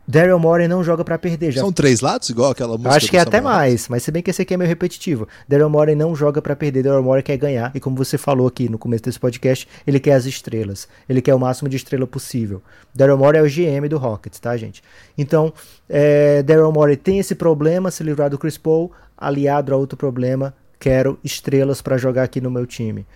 Daryl 0.08 0.38
Morey 0.38 0.66
não 0.66 0.82
joga 0.82 1.04
para 1.04 1.18
perder. 1.18 1.52
Já... 1.52 1.60
São 1.60 1.70
três 1.70 2.00
lados, 2.00 2.30
igual 2.30 2.52
aquela 2.52 2.78
música. 2.78 2.96
Acho 2.96 3.10
que 3.10 3.18
é 3.18 3.20
até 3.20 3.42
mais, 3.42 3.88
mas 3.88 4.02
se 4.02 4.10
bem 4.10 4.22
que 4.22 4.30
esse 4.30 4.40
aqui 4.40 4.54
é 4.54 4.56
meio 4.56 4.66
repetitivo. 4.66 5.28
Daryl 5.46 5.68
Morey 5.68 5.94
não 5.94 6.16
joga 6.16 6.40
para 6.40 6.56
perder, 6.56 6.82
Daryl 6.82 7.02
Morey 7.02 7.22
quer 7.22 7.36
ganhar. 7.36 7.70
E 7.74 7.80
como 7.80 7.94
você 7.94 8.16
falou 8.16 8.46
aqui 8.46 8.70
no 8.70 8.78
começo 8.78 9.04
desse 9.04 9.20
podcast, 9.20 9.68
ele 9.86 10.00
quer 10.00 10.14
as 10.14 10.24
estrelas. 10.24 10.88
Ele 11.06 11.20
quer 11.20 11.34
o 11.34 11.38
máximo 11.38 11.68
de 11.68 11.76
estrela 11.76 12.06
possível. 12.06 12.62
Daryl 12.94 13.18
Morey 13.18 13.38
é 13.38 13.44
o 13.44 13.46
GM 13.46 13.86
do 13.86 13.98
Rockets, 13.98 14.40
tá, 14.40 14.56
gente? 14.56 14.82
Então, 15.16 15.52
é, 15.86 16.42
Daryl 16.42 16.72
Morey 16.72 16.96
tem 16.96 17.18
esse 17.18 17.34
problema, 17.34 17.90
se 17.90 18.02
livrar 18.02 18.30
do 18.30 18.38
Chris 18.38 18.56
Paul, 18.56 18.90
aliado 19.14 19.74
a 19.74 19.76
outro 19.76 19.98
problema, 19.98 20.54
quero 20.80 21.18
estrelas 21.22 21.82
para 21.82 21.98
jogar 21.98 22.22
aqui 22.22 22.40
no 22.40 22.50
meu 22.50 22.64
time. 22.64 23.06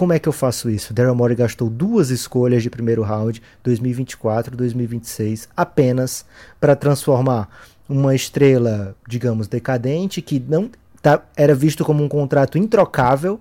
Como 0.00 0.14
é 0.14 0.18
que 0.18 0.26
eu 0.26 0.32
faço 0.32 0.70
isso? 0.70 0.94
Daryl 0.94 1.14
Morey 1.14 1.36
gastou 1.36 1.68
duas 1.68 2.08
escolhas 2.08 2.62
de 2.62 2.70
primeiro 2.70 3.02
round, 3.02 3.42
2024 3.62 4.54
e 4.54 4.56
2026, 4.56 5.46
apenas 5.54 6.24
para 6.58 6.74
transformar 6.74 7.50
uma 7.86 8.14
estrela, 8.14 8.96
digamos, 9.06 9.46
decadente, 9.46 10.22
que 10.22 10.40
não 10.40 10.70
tá, 11.02 11.22
era 11.36 11.54
visto 11.54 11.84
como 11.84 12.02
um 12.02 12.08
contrato 12.08 12.56
introcável, 12.56 13.38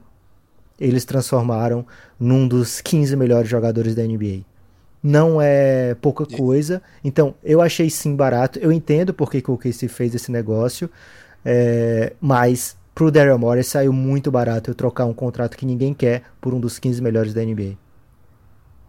eles 0.78 1.06
transformaram 1.06 1.86
num 2.20 2.46
dos 2.46 2.82
15 2.82 3.16
melhores 3.16 3.50
jogadores 3.50 3.96
da 3.96 4.04
NBA. 4.04 4.42
Não 5.02 5.42
é 5.42 5.96
pouca 6.02 6.26
coisa. 6.26 6.82
Então, 7.02 7.36
eu 7.42 7.62
achei 7.62 7.90
sim 7.90 8.18
barato. 8.18 8.60
Eu 8.60 8.74
entendo 8.74 9.14
porque 9.14 9.42
que 9.42 9.50
o 9.50 9.58
Casey 9.58 9.88
fez 9.88 10.14
esse 10.14 10.30
negócio. 10.30 10.90
É, 11.46 12.12
mas 12.20 12.76
pro 13.00 13.10
Daryl 13.10 13.40
Morey 13.40 13.64
saiu 13.64 13.94
muito 13.94 14.30
barato 14.30 14.70
eu 14.70 14.76
trocar 14.76 15.06
um 15.06 15.14
contrato 15.14 15.56
que 15.56 15.66
ninguém 15.66 15.94
quer 15.94 16.24
por 16.42 16.54
um 16.54 16.60
dos 16.60 16.78
15 16.78 17.02
melhores 17.02 17.34
da 17.34 17.42
NBA. 17.42 17.78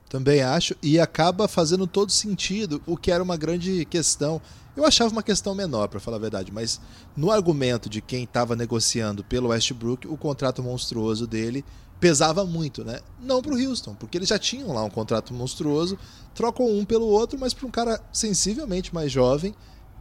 Também 0.08 0.42
acho, 0.42 0.74
e 0.82 0.98
acaba 0.98 1.46
fazendo 1.46 1.86
todo 1.86 2.10
sentido, 2.10 2.82
o 2.88 2.96
que 2.96 3.12
era 3.12 3.22
uma 3.22 3.36
grande 3.36 3.84
questão. 3.84 4.42
Eu 4.76 4.84
achava 4.84 5.12
uma 5.12 5.22
questão 5.22 5.54
menor, 5.54 5.86
para 5.86 6.00
falar 6.00 6.16
a 6.16 6.20
verdade, 6.20 6.50
mas 6.52 6.80
no 7.16 7.30
argumento 7.30 7.88
de 7.88 8.00
quem 8.00 8.24
estava 8.24 8.56
negociando 8.56 9.22
pelo 9.22 9.50
Westbrook, 9.50 10.08
o 10.08 10.16
contrato 10.16 10.60
monstruoso 10.60 11.24
dele 11.24 11.64
pesava 12.00 12.44
muito, 12.44 12.82
né? 12.82 12.98
Não 13.22 13.40
para 13.40 13.54
o 13.54 13.64
Houston, 13.64 13.94
porque 13.94 14.18
eles 14.18 14.30
já 14.30 14.40
tinham 14.40 14.72
lá 14.72 14.82
um 14.82 14.90
contrato 14.90 15.32
monstruoso, 15.32 15.96
trocam 16.34 16.66
um 16.66 16.84
pelo 16.84 17.06
outro, 17.06 17.38
mas 17.38 17.54
para 17.54 17.68
um 17.68 17.70
cara 17.70 18.00
sensivelmente 18.12 18.92
mais 18.92 19.12
jovem 19.12 19.54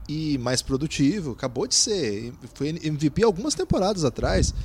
e 0.09 0.39
mais 0.39 0.63
produtivo. 0.63 1.33
Acabou 1.33 1.67
de 1.67 1.75
ser. 1.75 2.33
Foi 2.55 2.69
MVP 2.69 3.23
algumas 3.23 3.53
temporadas 3.53 4.03
atrás. 4.03 4.55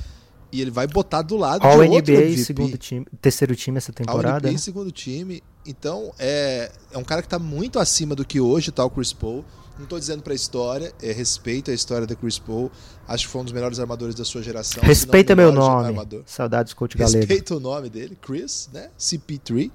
E 0.51 0.59
ele 0.59 0.71
vai 0.71 0.87
botar 0.87 1.21
do 1.21 1.37
lado 1.37 1.65
All 1.65 1.83
de 1.83 1.89
outro 1.89 2.13
NBA, 2.13 2.21
MVP. 2.23 2.43
segundo 2.43 2.77
time, 2.77 3.05
terceiro 3.21 3.55
time 3.55 3.77
essa 3.77 3.91
temporada. 3.93 4.35
All 4.35 4.39
NBA, 4.39 4.51
né? 4.53 4.57
segundo 4.57 4.91
time. 4.91 5.43
Então, 5.65 6.11
é, 6.17 6.71
é 6.91 6.97
um 6.97 7.03
cara 7.03 7.21
que 7.21 7.27
está 7.27 7.37
muito 7.37 7.77
acima 7.77 8.15
do 8.15 8.25
que 8.25 8.39
hoje 8.39 8.69
está 8.69 8.83
o 8.83 8.89
Chris 8.89 9.13
Paul. 9.13 9.45
Não 9.77 9.83
estou 9.83 9.99
dizendo 9.99 10.23
para 10.23 10.31
a 10.31 10.35
história, 10.35 10.93
é 11.01 11.11
respeito 11.11 11.69
a 11.69 11.73
história 11.73 12.07
do 12.07 12.15
Chris 12.15 12.39
Paul. 12.39 12.71
Acho 13.07 13.25
que 13.25 13.31
foi 13.31 13.41
um 13.41 13.43
dos 13.43 13.53
melhores 13.53 13.79
armadores 13.79 14.15
da 14.15 14.23
sua 14.23 14.41
geração. 14.41 14.81
Respeita 14.81 15.35
meu 15.35 15.51
nome. 15.51 15.89
Armador. 15.89 16.23
Saudades, 16.25 16.73
coach 16.73 16.97
Galego. 16.97 17.17
Respeita 17.17 17.55
o 17.55 17.59
nome 17.59 17.89
dele, 17.89 18.17
Chris, 18.19 18.69
né? 18.73 18.89
CP3. 18.97 19.69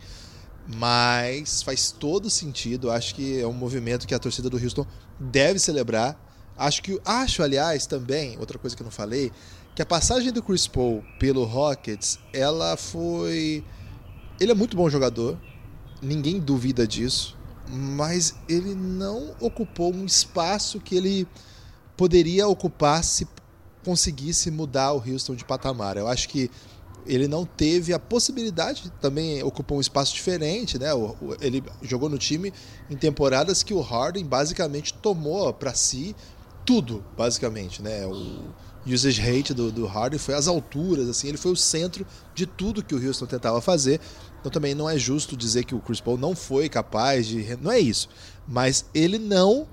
Mas 0.77 1.63
faz 1.63 1.93
todo 1.93 2.31
sentido. 2.31 2.91
Acho 2.91 3.15
que 3.15 3.41
é 3.41 3.47
um 3.47 3.53
movimento 3.53 4.07
que 4.07 4.15
a 4.15 4.19
torcida 4.19 4.49
do 4.49 4.57
Houston 4.57 4.87
deve 5.21 5.59
celebrar. 5.59 6.19
Acho 6.57 6.83
que 6.83 6.99
acho, 7.05 7.43
aliás, 7.43 7.87
também, 7.87 8.39
outra 8.39 8.59
coisa 8.59 8.75
que 8.75 8.83
eu 8.83 8.87
não 8.87 8.91
falei, 8.91 9.31
que 9.75 9.83
a 9.83 9.87
passagem 9.87 10.33
do 10.33 10.43
Chris 10.43 10.67
Paul 10.67 11.05
pelo 11.19 11.45
Rockets, 11.45 12.19
ela 12.33 12.77
foi 12.77 13.65
ele 14.41 14.53
é 14.53 14.55
muito 14.55 14.75
bom 14.75 14.89
jogador, 14.89 15.39
ninguém 16.01 16.41
duvida 16.41 16.87
disso, 16.87 17.37
mas 17.69 18.35
ele 18.49 18.75
não 18.75 19.35
ocupou 19.39 19.95
um 19.95 20.07
espaço 20.07 20.81
que 20.81 20.97
ele 20.97 21.29
poderia 21.95 22.49
ocupar 22.49 23.05
se 23.05 23.29
conseguisse 23.85 24.51
mudar 24.51 24.93
o 24.93 25.03
Houston 25.07 25.35
de 25.35 25.45
patamar. 25.45 25.99
Eu 25.99 26.09
acho 26.09 26.27
que 26.29 26.51
ele 27.07 27.27
não 27.27 27.45
teve 27.45 27.93
a 27.93 27.99
possibilidade, 27.99 28.93
também 29.01 29.43
ocupou 29.43 29.79
um 29.79 29.81
espaço 29.81 30.15
diferente, 30.15 30.79
né? 30.79 30.89
Ele 31.41 31.63
jogou 31.83 32.09
no 32.09 32.19
time 32.19 32.53
em 32.89 32.97
temporadas 32.97 33.63
que 33.63 33.75
o 33.75 33.81
Harden 33.81 34.25
basicamente 34.25 34.95
tomou 34.95 35.53
para 35.53 35.75
si 35.75 36.15
tudo, 36.65 37.05
basicamente, 37.17 37.83
né? 37.83 38.07
O 38.07 38.45
usage 38.87 39.21
rate 39.21 39.53
do, 39.53 39.71
do 39.71 39.87
Harden 39.87 40.19
foi 40.19 40.35
às 40.35 40.49
alturas, 40.49 41.09
assim, 41.09 41.29
ele 41.29 41.37
foi 41.37 41.53
o 41.53 41.57
centro 41.57 42.07
de 42.35 42.47
tudo 42.47 42.83
que 42.83 42.95
o 42.95 43.07
Houston 43.07 43.27
tentava 43.27 43.61
fazer. 43.61 44.01
Então 44.41 44.51
também 44.51 44.75
não 44.75 44.89
é 44.89 44.97
justo 44.97 45.37
dizer 45.37 45.65
que 45.65 45.75
o 45.75 45.81
Chris 45.81 46.01
Paul 46.01 46.17
não 46.17 46.35
foi 46.35 46.69
capaz 46.69 47.27
de, 47.27 47.57
não 47.61 47.71
é 47.71 47.79
isso, 47.79 48.09
mas 48.49 48.85
ele 48.95 49.19
não 49.19 49.67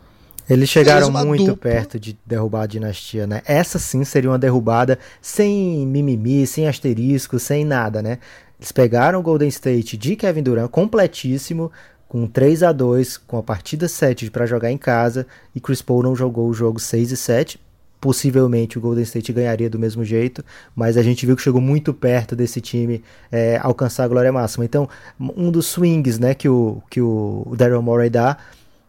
eles 0.49 0.69
chegaram 0.69 1.11
muito 1.11 1.45
dupla. 1.45 1.71
perto 1.71 1.99
de 1.99 2.17
derrubar 2.25 2.63
a 2.63 2.67
dinastia, 2.67 3.27
né? 3.27 3.41
Essa 3.45 3.77
sim 3.77 4.03
seria 4.03 4.29
uma 4.29 4.39
derrubada 4.39 4.97
sem 5.21 5.85
mimimi, 5.85 6.47
sem 6.47 6.67
asterisco, 6.67 7.37
sem 7.37 7.65
nada, 7.65 8.01
né? 8.01 8.19
Eles 8.59 8.71
pegaram 8.71 9.19
o 9.19 9.21
Golden 9.21 9.49
State 9.49 9.97
de 9.97 10.15
Kevin 10.15 10.43
Durant 10.43 10.69
completíssimo, 10.69 11.71
com 12.07 12.25
3 12.25 12.63
a 12.63 12.71
2 12.71 13.17
com 13.17 13.37
a 13.37 13.43
partida 13.43 13.87
7 13.87 14.31
para 14.31 14.45
jogar 14.45 14.71
em 14.71 14.77
casa, 14.77 15.27
e 15.53 15.59
Chris 15.59 15.81
Paul 15.81 16.01
não 16.01 16.15
jogou 16.15 16.47
o 16.47 16.53
jogo 16.53 16.79
6 16.79 17.11
e 17.11 17.17
7. 17.17 17.59
Possivelmente 17.99 18.77
o 18.77 18.81
Golden 18.81 19.03
State 19.03 19.33
ganharia 19.33 19.69
do 19.69 19.79
mesmo 19.79 20.05
jeito, 20.05 20.45
mas 20.75 20.97
a 20.97 21.03
gente 21.03 21.25
viu 21.25 21.35
que 21.35 21.41
chegou 21.41 21.59
muito 21.59 21.93
perto 21.93 22.35
desse 22.35 22.61
time 22.61 23.03
é, 23.31 23.59
alcançar 23.61 24.03
a 24.03 24.07
glória 24.07 24.31
máxima. 24.31 24.63
Então, 24.63 24.87
um 25.19 25.49
dos 25.49 25.65
swings 25.65 26.19
né, 26.19 26.35
que 26.35 26.47
o, 26.47 26.81
que 26.91 27.01
o 27.01 27.55
Daryl 27.57 27.81
Morey 27.81 28.09
dá, 28.09 28.37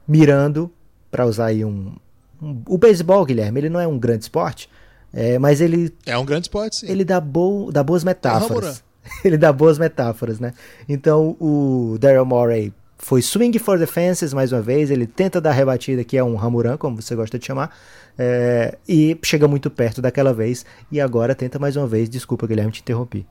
mirando 0.06 0.70
para 1.10 1.26
usar 1.26 1.46
aí 1.46 1.64
um, 1.64 1.94
um, 2.42 2.62
O 2.66 2.78
beisebol, 2.78 3.24
Guilherme, 3.24 3.60
ele 3.60 3.68
não 3.68 3.80
é 3.80 3.86
um 3.86 3.98
grande 3.98 4.24
esporte, 4.24 4.68
é, 5.12 5.38
mas 5.38 5.60
ele. 5.60 5.94
É 6.06 6.16
um 6.16 6.24
grande 6.24 6.44
esporte, 6.44 6.76
sim. 6.76 6.90
Ele 6.90 7.04
dá, 7.04 7.20
bo, 7.20 7.70
dá 7.72 7.82
boas 7.82 8.04
metáforas. 8.04 8.82
ele 9.24 9.36
dá 9.36 9.52
boas 9.52 9.78
metáforas, 9.78 10.38
né? 10.38 10.52
Então 10.88 11.36
o 11.40 11.96
Daryl 11.98 12.24
Morey 12.24 12.72
foi 12.98 13.22
swing 13.22 13.56
for 13.58 13.78
the 13.78 13.86
fences 13.86 14.34
mais 14.34 14.52
uma 14.52 14.60
vez. 14.60 14.90
Ele 14.90 15.06
tenta 15.06 15.40
dar 15.40 15.52
rebatida, 15.52 16.04
que 16.04 16.16
é 16.16 16.22
um 16.22 16.34
Ramuran, 16.34 16.76
como 16.76 17.00
você 17.00 17.14
gosta 17.14 17.38
de 17.38 17.46
chamar. 17.46 17.74
É, 18.18 18.76
e 18.86 19.16
chega 19.22 19.46
muito 19.46 19.70
perto 19.70 20.02
daquela 20.02 20.34
vez. 20.34 20.66
E 20.90 21.00
agora 21.00 21.34
tenta 21.34 21.58
mais 21.58 21.76
uma 21.76 21.86
vez. 21.86 22.08
Desculpa, 22.08 22.46
Guilherme, 22.46 22.72
te 22.72 22.80
interrompi. 22.80 23.26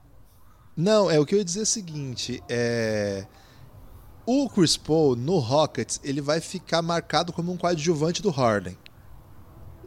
Não, 0.75 1.11
é 1.11 1.19
o 1.19 1.25
que 1.25 1.35
eu 1.35 1.39
ia 1.39 1.45
dizer 1.45 1.59
é 1.59 1.63
o 1.63 1.65
seguinte: 1.65 2.41
é 2.47 3.25
o 4.29 4.49
Chris 4.49 4.75
Paul 4.75 5.15
no 5.15 5.37
Rockets 5.37 6.01
ele 6.03 6.19
vai 6.19 6.41
ficar 6.41 6.81
marcado 6.81 7.31
como 7.31 7.49
um 7.49 7.55
coadjuvante 7.55 8.21
do 8.21 8.29
Harden. 8.29 8.77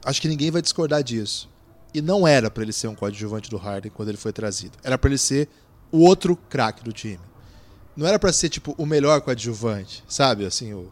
Acho 0.02 0.22
que 0.22 0.28
ninguém 0.28 0.50
vai 0.50 0.62
discordar 0.62 1.04
disso. 1.04 1.46
E 1.92 2.00
não 2.00 2.26
era 2.26 2.50
para 2.50 2.62
ele 2.62 2.72
ser 2.72 2.88
um 2.88 2.94
coadjuvante 2.94 3.50
do 3.50 3.58
Harden 3.58 3.92
quando 3.94 4.08
ele 4.08 4.16
foi 4.16 4.32
trazido. 4.32 4.78
Era 4.82 4.96
para 4.96 5.10
ele 5.10 5.18
ser 5.18 5.46
o 5.92 5.98
outro 5.98 6.34
craque 6.34 6.82
do 6.82 6.90
time. 6.90 7.20
Não 7.94 8.06
era 8.06 8.18
para 8.18 8.32
ser 8.32 8.48
tipo 8.48 8.74
o 8.78 8.86
melhor 8.86 9.20
coadjuvante, 9.20 10.02
sabe? 10.08 10.46
Assim, 10.46 10.72
o, 10.72 10.90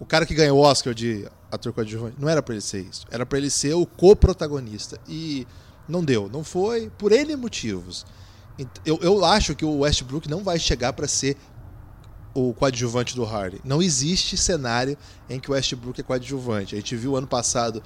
o 0.00 0.04
cara 0.04 0.26
que 0.26 0.34
ganhou 0.34 0.58
o 0.58 0.62
Oscar 0.62 0.92
de 0.92 1.28
ator 1.48 1.72
coadjuvante. 1.72 2.16
Não 2.18 2.28
era 2.28 2.42
para 2.42 2.54
ele 2.54 2.62
ser 2.62 2.80
isso. 2.80 3.06
Era 3.08 3.24
para 3.24 3.38
ele 3.38 3.50
ser 3.50 3.74
o 3.74 3.86
co-protagonista. 3.86 4.98
E 5.08 5.46
não 5.86 6.02
deu. 6.02 6.28
Não 6.28 6.42
foi 6.42 6.90
por 6.98 7.12
N 7.12 7.36
motivos. 7.36 8.04
Eu, 8.84 8.98
eu 9.00 9.24
acho 9.24 9.54
que 9.54 9.64
o 9.64 9.78
Westbrook 9.78 10.28
não 10.28 10.42
vai 10.42 10.58
chegar 10.58 10.92
para 10.92 11.06
ser 11.06 11.36
o 12.48 12.54
coadjuvante 12.54 13.14
do 13.14 13.24
Harden. 13.24 13.60
Não 13.64 13.82
existe 13.82 14.36
cenário 14.36 14.96
em 15.28 15.38
que 15.38 15.50
o 15.50 15.54
Westbrook 15.54 16.00
é 16.00 16.04
coadjuvante. 16.04 16.74
A 16.74 16.78
gente 16.78 16.96
viu 16.96 17.16
ano 17.16 17.26
passado 17.26 17.82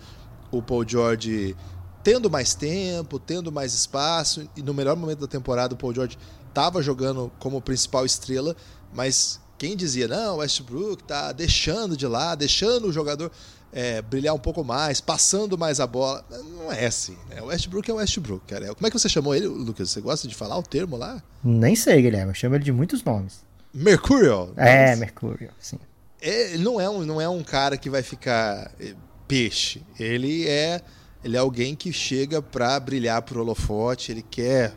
o 0.50 0.62
Paul 0.62 0.87
George 0.87 1.56
tendo 2.02 2.30
mais 2.30 2.54
tempo, 2.54 3.18
tendo 3.18 3.50
mais 3.50 3.73
espaço, 3.73 4.49
e 4.56 4.62
no 4.62 4.75
melhor 4.75 4.94
momento 4.96 5.20
da 5.20 5.26
temporada 5.26 5.75
o 5.75 5.76
Paul 5.76 5.94
George 5.94 6.18
estava 6.49 6.82
jogando 6.82 7.32
como 7.38 7.61
principal 7.61 8.04
estrela, 8.04 8.54
mas 8.92 9.40
quem 9.56 9.75
dizia, 9.75 10.06
não, 10.06 10.34
o 10.34 10.38
Westbrook 10.38 11.02
tá 11.04 11.32
deixando 11.32 11.96
de 11.96 12.06
lá, 12.06 12.34
deixando 12.34 12.88
o 12.88 12.92
jogador 12.92 13.30
é, 13.73 14.02
brilhar 14.02 14.34
um 14.34 14.38
pouco 14.38 14.62
mais, 14.62 15.00
passando 15.00 15.58
mais 15.58 15.80
a 15.80 15.87
bola. 15.87 16.25
Não 16.30 16.70
é 16.70 16.87
assim, 16.87 17.16
né? 17.28 17.40
O 17.42 17.46
Westbrook 17.46 17.90
é 17.90 17.94
o 17.94 17.96
Westbrook, 17.96 18.46
cara. 18.46 18.75
Como 18.75 18.87
é 18.87 18.90
que 18.90 18.99
você 18.99 19.08
chamou 19.08 19.34
ele, 19.34 19.46
Lucas? 19.46 19.90
Você 19.90 20.00
gosta 20.00 20.28
de 20.28 20.34
falar 20.34 20.56
o 20.58 20.62
termo 20.62 20.96
lá? 20.96 21.23
Nem 21.42 21.75
sei, 21.75 22.02
Guilherme. 22.02 22.30
Eu 22.30 22.34
chamo 22.34 22.54
ele 22.54 22.64
de 22.64 22.73
muitos 22.73 23.02
nomes. 23.02 23.42
Mercurial. 23.75 24.52
É, 24.57 24.95
Mercurial, 24.95 25.52
sim. 25.59 25.78
É, 26.21 26.54
ele 26.54 26.62
não 26.62 26.81
é, 26.81 26.88
um, 26.88 27.04
não 27.04 27.21
é 27.21 27.28
um 27.28 27.43
cara 27.43 27.76
que 27.76 27.90
vai 27.90 28.02
ficar 28.02 28.73
é, 28.78 28.95
peixe. 29.26 29.83
Ele 29.99 30.47
é, 30.47 30.81
ele 31.25 31.37
é 31.37 31.40
alguém 31.40 31.75
que 31.75 31.93
chega 31.93 32.40
para 32.40 32.78
brilhar 32.78 33.21
pro 33.23 33.40
holofote, 33.40 34.12
ele 34.12 34.23
quer 34.23 34.75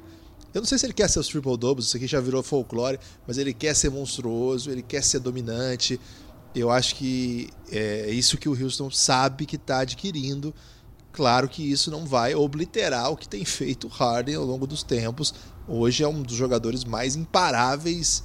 Eu 0.53 0.61
não 0.61 0.65
sei 0.65 0.77
se 0.77 0.85
ele 0.85 0.93
quer 0.93 1.07
ser 1.07 1.19
os 1.19 1.27
triple 1.27 1.55
doubles, 1.55 1.85
isso 1.85 1.97
aqui 1.97 2.07
já 2.07 2.19
virou 2.19 2.41
folclore, 2.41 2.99
mas 3.27 3.37
ele 3.37 3.53
quer 3.53 3.75
ser 3.75 3.91
monstruoso, 3.91 4.71
ele 4.71 4.81
quer 4.81 5.03
ser 5.03 5.19
dominante. 5.19 5.99
Eu 6.55 6.71
acho 6.71 6.95
que 6.95 7.49
é 7.71 8.09
isso 8.09 8.37
que 8.37 8.49
o 8.49 8.59
Houston 8.59 8.89
sabe 8.89 9.45
que 9.45 9.57
está 9.57 9.79
adquirindo. 9.79 10.53
Claro 11.11 11.47
que 11.47 11.63
isso 11.63 11.91
não 11.91 12.05
vai 12.05 12.33
obliterar 12.35 13.11
o 13.11 13.17
que 13.17 13.27
tem 13.27 13.45
feito 13.45 13.87
o 13.87 13.89
Harden 13.89 14.35
ao 14.35 14.45
longo 14.45 14.65
dos 14.65 14.83
tempos. 14.83 15.33
Hoje 15.67 16.03
é 16.03 16.07
um 16.07 16.21
dos 16.21 16.35
jogadores 16.35 16.83
mais 16.83 17.15
imparáveis. 17.15 18.23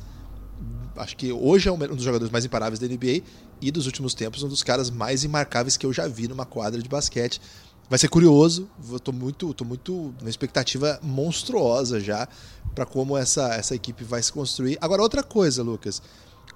Acho 0.96 1.16
que 1.16 1.32
hoje 1.32 1.68
é 1.68 1.72
um 1.72 1.78
dos 1.78 2.04
jogadores 2.04 2.30
mais 2.30 2.44
imparáveis 2.44 2.78
da 2.78 2.86
NBA 2.86 3.22
e 3.60 3.70
dos 3.70 3.86
últimos 3.86 4.14
tempos 4.14 4.42
um 4.42 4.48
dos 4.48 4.62
caras 4.62 4.90
mais 4.90 5.24
imarcáveis 5.24 5.76
que 5.76 5.86
eu 5.86 5.92
já 5.92 6.06
vi 6.06 6.28
numa 6.28 6.44
quadra 6.44 6.82
de 6.82 6.88
basquete. 6.88 7.40
Vai 7.88 7.98
ser 7.98 8.08
curioso, 8.08 8.68
estou 8.94 9.12
muito, 9.12 9.52
tô 9.52 9.64
muito 9.64 10.14
uma 10.20 10.30
expectativa 10.30 10.98
monstruosa 11.02 12.00
já 12.00 12.28
para 12.74 12.86
como 12.86 13.16
essa, 13.16 13.54
essa 13.54 13.74
equipe 13.74 14.04
vai 14.04 14.22
se 14.22 14.32
construir. 14.32 14.78
Agora 14.80 15.02
outra 15.02 15.22
coisa, 15.22 15.62
Lucas, 15.62 16.00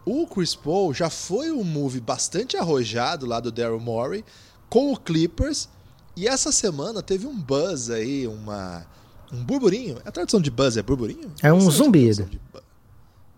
o 0.04 0.26
Chris 0.26 0.54
Paul 0.54 0.94
já 0.94 1.10
foi 1.10 1.50
um 1.50 1.64
move 1.64 2.00
bastante 2.00 2.56
arrojado 2.56 3.26
lá 3.26 3.40
do 3.40 3.52
Daryl 3.52 3.80
Morey 3.80 4.24
com 4.68 4.92
o 4.92 4.96
Clippers 4.96 5.68
e 6.16 6.26
essa 6.26 6.50
semana 6.50 7.02
teve 7.02 7.26
um 7.26 7.36
buzz 7.36 7.90
aí, 7.90 8.26
uma 8.26 8.86
um 9.32 9.42
burburinho. 9.42 9.98
A 10.04 10.10
tradução 10.10 10.40
de 10.40 10.50
buzz 10.50 10.76
é 10.76 10.82
burburinho? 10.82 11.30
É 11.42 11.52
um 11.52 11.70
zumbido. 11.70 12.28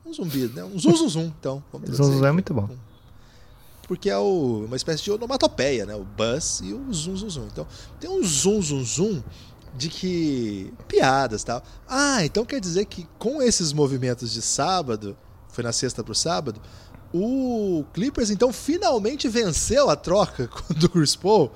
Um 0.09 0.15
zumbido, 0.15 0.55
né? 0.55 0.65
Um 0.65 0.79
zum 0.79 0.97
zum 0.97 1.09
zum, 1.09 1.33
então. 1.39 1.63
Zum 1.87 2.19
zum 2.19 2.25
é 2.25 2.33
muito 2.33 2.55
bom 2.55 2.69
porque 3.89 4.11
é 4.11 4.19
o, 4.19 4.65
uma 4.67 4.77
espécie 4.77 5.03
de 5.03 5.11
onomatopeia, 5.11 5.87
né? 5.87 5.95
O 5.95 6.05
buzz 6.05 6.61
e 6.63 6.75
o 6.75 6.93
zum 6.93 7.17
zum 7.17 7.31
zum. 7.31 7.47
Então, 7.47 7.67
tem 7.99 8.11
um 8.11 8.23
zum 8.23 8.61
zum 8.61 8.85
zum 8.85 9.23
de 9.75 9.89
que 9.89 10.73
piadas, 10.87 11.43
tal. 11.43 11.63
Ah, 11.89 12.25
então 12.25 12.45
quer 12.45 12.61
dizer 12.61 12.85
que 12.85 13.07
com 13.19 13.41
esses 13.41 13.73
movimentos 13.73 14.33
de 14.33 14.43
sábado, 14.43 15.17
foi 15.49 15.65
na 15.65 15.73
sexta 15.73 16.05
pro 16.05 16.15
sábado, 16.15 16.61
o 17.13 17.85
Clippers 17.95 18.31
então 18.31 18.53
finalmente 18.53 19.29
venceu 19.29 19.89
a 19.89 19.97
troca 19.97 20.51
do 20.77 20.89
Chris 20.89 21.17
Paul 21.17 21.51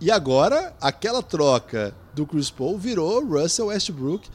e 0.00 0.10
agora 0.10 0.74
aquela 0.80 1.22
troca 1.22 1.94
do 2.14 2.26
Chris 2.26 2.50
Paul 2.50 2.78
virou 2.78 3.24
Russell 3.24 3.66
Westbrook 3.66 4.28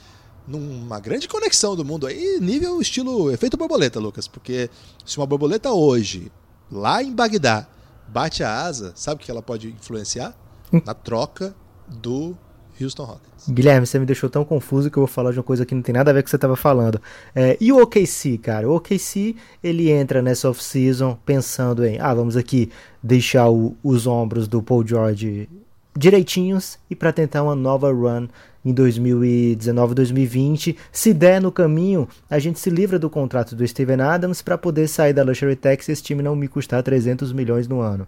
numa 0.47 0.99
grande 0.99 1.27
conexão 1.27 1.75
do 1.75 1.83
mundo 1.83 2.07
aí, 2.07 2.39
nível 2.39 2.79
estilo 2.79 3.31
efeito 3.31 3.57
borboleta, 3.57 3.99
Lucas, 3.99 4.27
porque 4.27 4.69
se 5.05 5.17
uma 5.17 5.25
borboleta 5.25 5.71
hoje 5.71 6.31
lá 6.71 7.03
em 7.03 7.13
Bagdá 7.13 7.67
bate 8.07 8.43
a 8.43 8.63
asa, 8.63 8.93
sabe 8.95 9.21
o 9.21 9.25
que 9.25 9.29
ela 9.29 9.41
pode 9.41 9.69
influenciar? 9.69 10.33
Hum. 10.71 10.81
Na 10.85 10.93
troca 10.93 11.53
do 11.87 12.37
Houston 12.79 13.03
Rockets. 13.03 13.49
Guilherme, 13.49 13.87
você 13.87 13.99
me 13.99 14.05
deixou 14.05 14.29
tão 14.29 14.45
confuso 14.45 14.89
que 14.89 14.97
eu 14.97 15.01
vou 15.01 15.07
falar 15.07 15.31
de 15.31 15.39
uma 15.39 15.43
coisa 15.43 15.65
que 15.65 15.73
não 15.73 15.81
tem 15.81 15.93
nada 15.93 16.11
a 16.11 16.13
ver 16.13 16.21
com 16.21 16.23
o 16.23 16.25
que 16.25 16.29
você 16.29 16.35
estava 16.35 16.55
falando. 16.55 17.01
É, 17.33 17.57
e 17.59 17.71
o 17.71 17.81
OKC, 17.81 18.37
cara? 18.37 18.69
O 18.69 18.75
OKC, 18.75 19.35
ele 19.63 19.89
entra 19.89 20.21
nessa 20.21 20.49
off-season 20.49 21.17
pensando 21.25 21.85
em, 21.85 21.99
ah, 21.99 22.13
vamos 22.13 22.37
aqui 22.37 22.71
deixar 23.01 23.49
o, 23.49 23.75
os 23.83 24.05
ombros 24.05 24.47
do 24.47 24.61
Paul 24.61 24.85
George 24.85 25.49
direitinhos 25.97 26.77
e 26.89 26.95
para 26.95 27.11
tentar 27.11 27.41
uma 27.41 27.55
nova 27.55 27.91
run 27.91 28.27
em 28.67 28.73
2019, 28.73 29.95
2020. 29.95 30.77
Se 30.91 31.13
der 31.13 31.41
no 31.41 31.51
caminho, 31.51 32.07
a 32.29 32.37
gente 32.37 32.59
se 32.59 32.69
livra 32.69 32.99
do 32.99 33.09
contrato 33.09 33.55
do 33.55 33.65
Steven 33.65 34.01
Adams 34.01 34.41
para 34.41 34.57
poder 34.57 34.87
sair 34.89 35.13
da 35.13 35.23
Luxury 35.23 35.55
Tax 35.55 35.87
e 35.87 35.93
esse 35.93 36.03
time 36.03 36.21
não 36.21 36.35
me 36.35 36.49
custar 36.49 36.83
300 36.83 37.31
milhões 37.31 37.67
no 37.67 37.79
ano. 37.79 38.05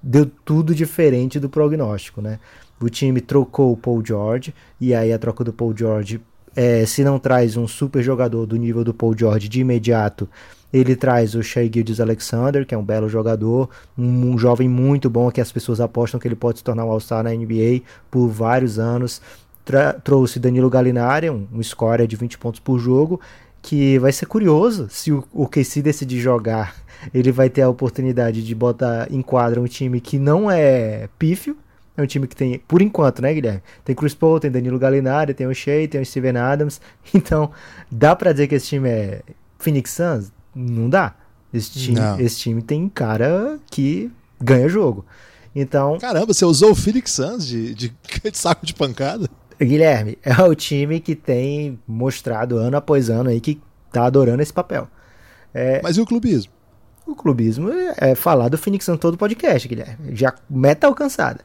Deu 0.00 0.30
tudo 0.44 0.74
diferente 0.74 1.40
do 1.40 1.48
prognóstico, 1.48 2.20
né? 2.20 2.38
O 2.80 2.88
time 2.88 3.20
trocou 3.20 3.72
o 3.72 3.76
Paul 3.76 4.04
George 4.04 4.54
e 4.80 4.94
aí 4.94 5.12
a 5.12 5.18
troca 5.18 5.42
do 5.42 5.52
Paul 5.52 5.76
George, 5.76 6.20
é, 6.54 6.86
se 6.86 7.02
não 7.02 7.18
traz 7.18 7.56
um 7.56 7.66
super 7.66 8.02
jogador 8.02 8.46
do 8.46 8.56
nível 8.56 8.84
do 8.84 8.94
Paul 8.94 9.16
George 9.16 9.48
de 9.48 9.60
imediato, 9.60 10.28
ele 10.72 10.94
traz 10.94 11.34
o 11.34 11.42
Shea 11.42 11.70
Gildes 11.72 12.00
Alexander, 12.00 12.66
que 12.66 12.74
é 12.74 12.78
um 12.78 12.84
belo 12.84 13.08
jogador, 13.08 13.70
um, 13.96 14.32
um, 14.32 14.38
jovem 14.38 14.68
muito 14.68 15.08
bom 15.08 15.30
que 15.30 15.40
as 15.40 15.50
pessoas 15.50 15.80
apostam 15.80 16.20
que 16.20 16.28
ele 16.28 16.36
pode 16.36 16.58
se 16.58 16.64
tornar 16.64 16.84
um 16.84 16.90
All-Star 16.90 17.24
na 17.24 17.30
NBA 17.30 17.82
por 18.10 18.28
vários 18.28 18.78
anos 18.78 19.22
trouxe 20.04 20.38
Danilo 20.38 20.70
Gallinari, 20.70 21.28
um, 21.28 21.46
um 21.52 21.62
score 21.62 22.06
de 22.06 22.16
20 22.16 22.38
pontos 22.38 22.60
por 22.60 22.78
jogo, 22.78 23.20
que 23.60 23.98
vai 23.98 24.12
ser 24.12 24.26
curioso 24.26 24.86
se 24.88 25.10
o, 25.10 25.24
o 25.32 25.48
KC 25.48 25.82
decidir 25.82 26.20
jogar, 26.20 26.76
ele 27.12 27.32
vai 27.32 27.50
ter 27.50 27.62
a 27.62 27.68
oportunidade 27.68 28.44
de 28.44 28.54
botar 28.54 29.08
em 29.10 29.20
quadra 29.20 29.60
um 29.60 29.66
time 29.66 30.00
que 30.00 30.18
não 30.18 30.50
é 30.50 31.08
pífio, 31.18 31.56
é 31.96 32.02
um 32.02 32.06
time 32.06 32.26
que 32.26 32.36
tem, 32.36 32.58
por 32.68 32.82
enquanto, 32.82 33.22
né, 33.22 33.32
Guilherme? 33.32 33.62
Tem 33.82 33.94
Chris 33.96 34.14
Paul, 34.14 34.38
tem 34.38 34.50
Danilo 34.50 34.78
Gallinari, 34.78 35.32
tem 35.32 35.46
o 35.46 35.54
Shea, 35.54 35.88
tem 35.88 36.00
o 36.00 36.06
Steven 36.06 36.36
Adams. 36.36 36.80
Então, 37.14 37.50
dá 37.90 38.14
pra 38.14 38.32
dizer 38.32 38.48
que 38.48 38.54
esse 38.54 38.66
time 38.66 38.88
é 38.88 39.22
Phoenix 39.58 39.92
Suns? 39.92 40.30
Não 40.54 40.90
dá. 40.90 41.14
Esse 41.52 41.70
time, 41.70 42.00
esse 42.18 42.38
time 42.38 42.60
tem 42.60 42.86
cara 42.88 43.58
que 43.70 44.12
ganha 44.38 44.68
jogo. 44.68 45.06
Então. 45.54 45.98
Caramba, 45.98 46.34
você 46.34 46.44
usou 46.44 46.72
o 46.72 46.74
Phoenix 46.74 47.12
Suns 47.12 47.46
de, 47.46 47.74
de, 47.74 47.88
de 47.88 48.36
saco 48.36 48.66
de 48.66 48.74
pancada? 48.74 49.28
Guilherme, 49.60 50.18
é 50.24 50.42
o 50.42 50.54
time 50.54 51.00
que 51.00 51.14
tem 51.14 51.78
mostrado 51.86 52.56
ano 52.58 52.76
após 52.76 53.10
ano 53.10 53.30
aí 53.30 53.40
que 53.40 53.60
tá 53.92 54.04
adorando 54.04 54.42
esse 54.42 54.52
papel. 54.52 54.88
É, 55.54 55.80
Mas 55.82 55.96
e 55.96 56.00
o 56.00 56.06
clubismo? 56.06 56.52
O 57.06 57.14
clubismo 57.14 57.70
é 57.96 58.14
falar 58.14 58.48
do 58.48 58.58
Phoenix 58.58 58.84
Sun 58.84 58.96
todo 58.96 59.16
podcast, 59.16 59.66
Guilherme. 59.68 60.14
Já 60.14 60.34
meta 60.50 60.86
alcançada. 60.86 61.40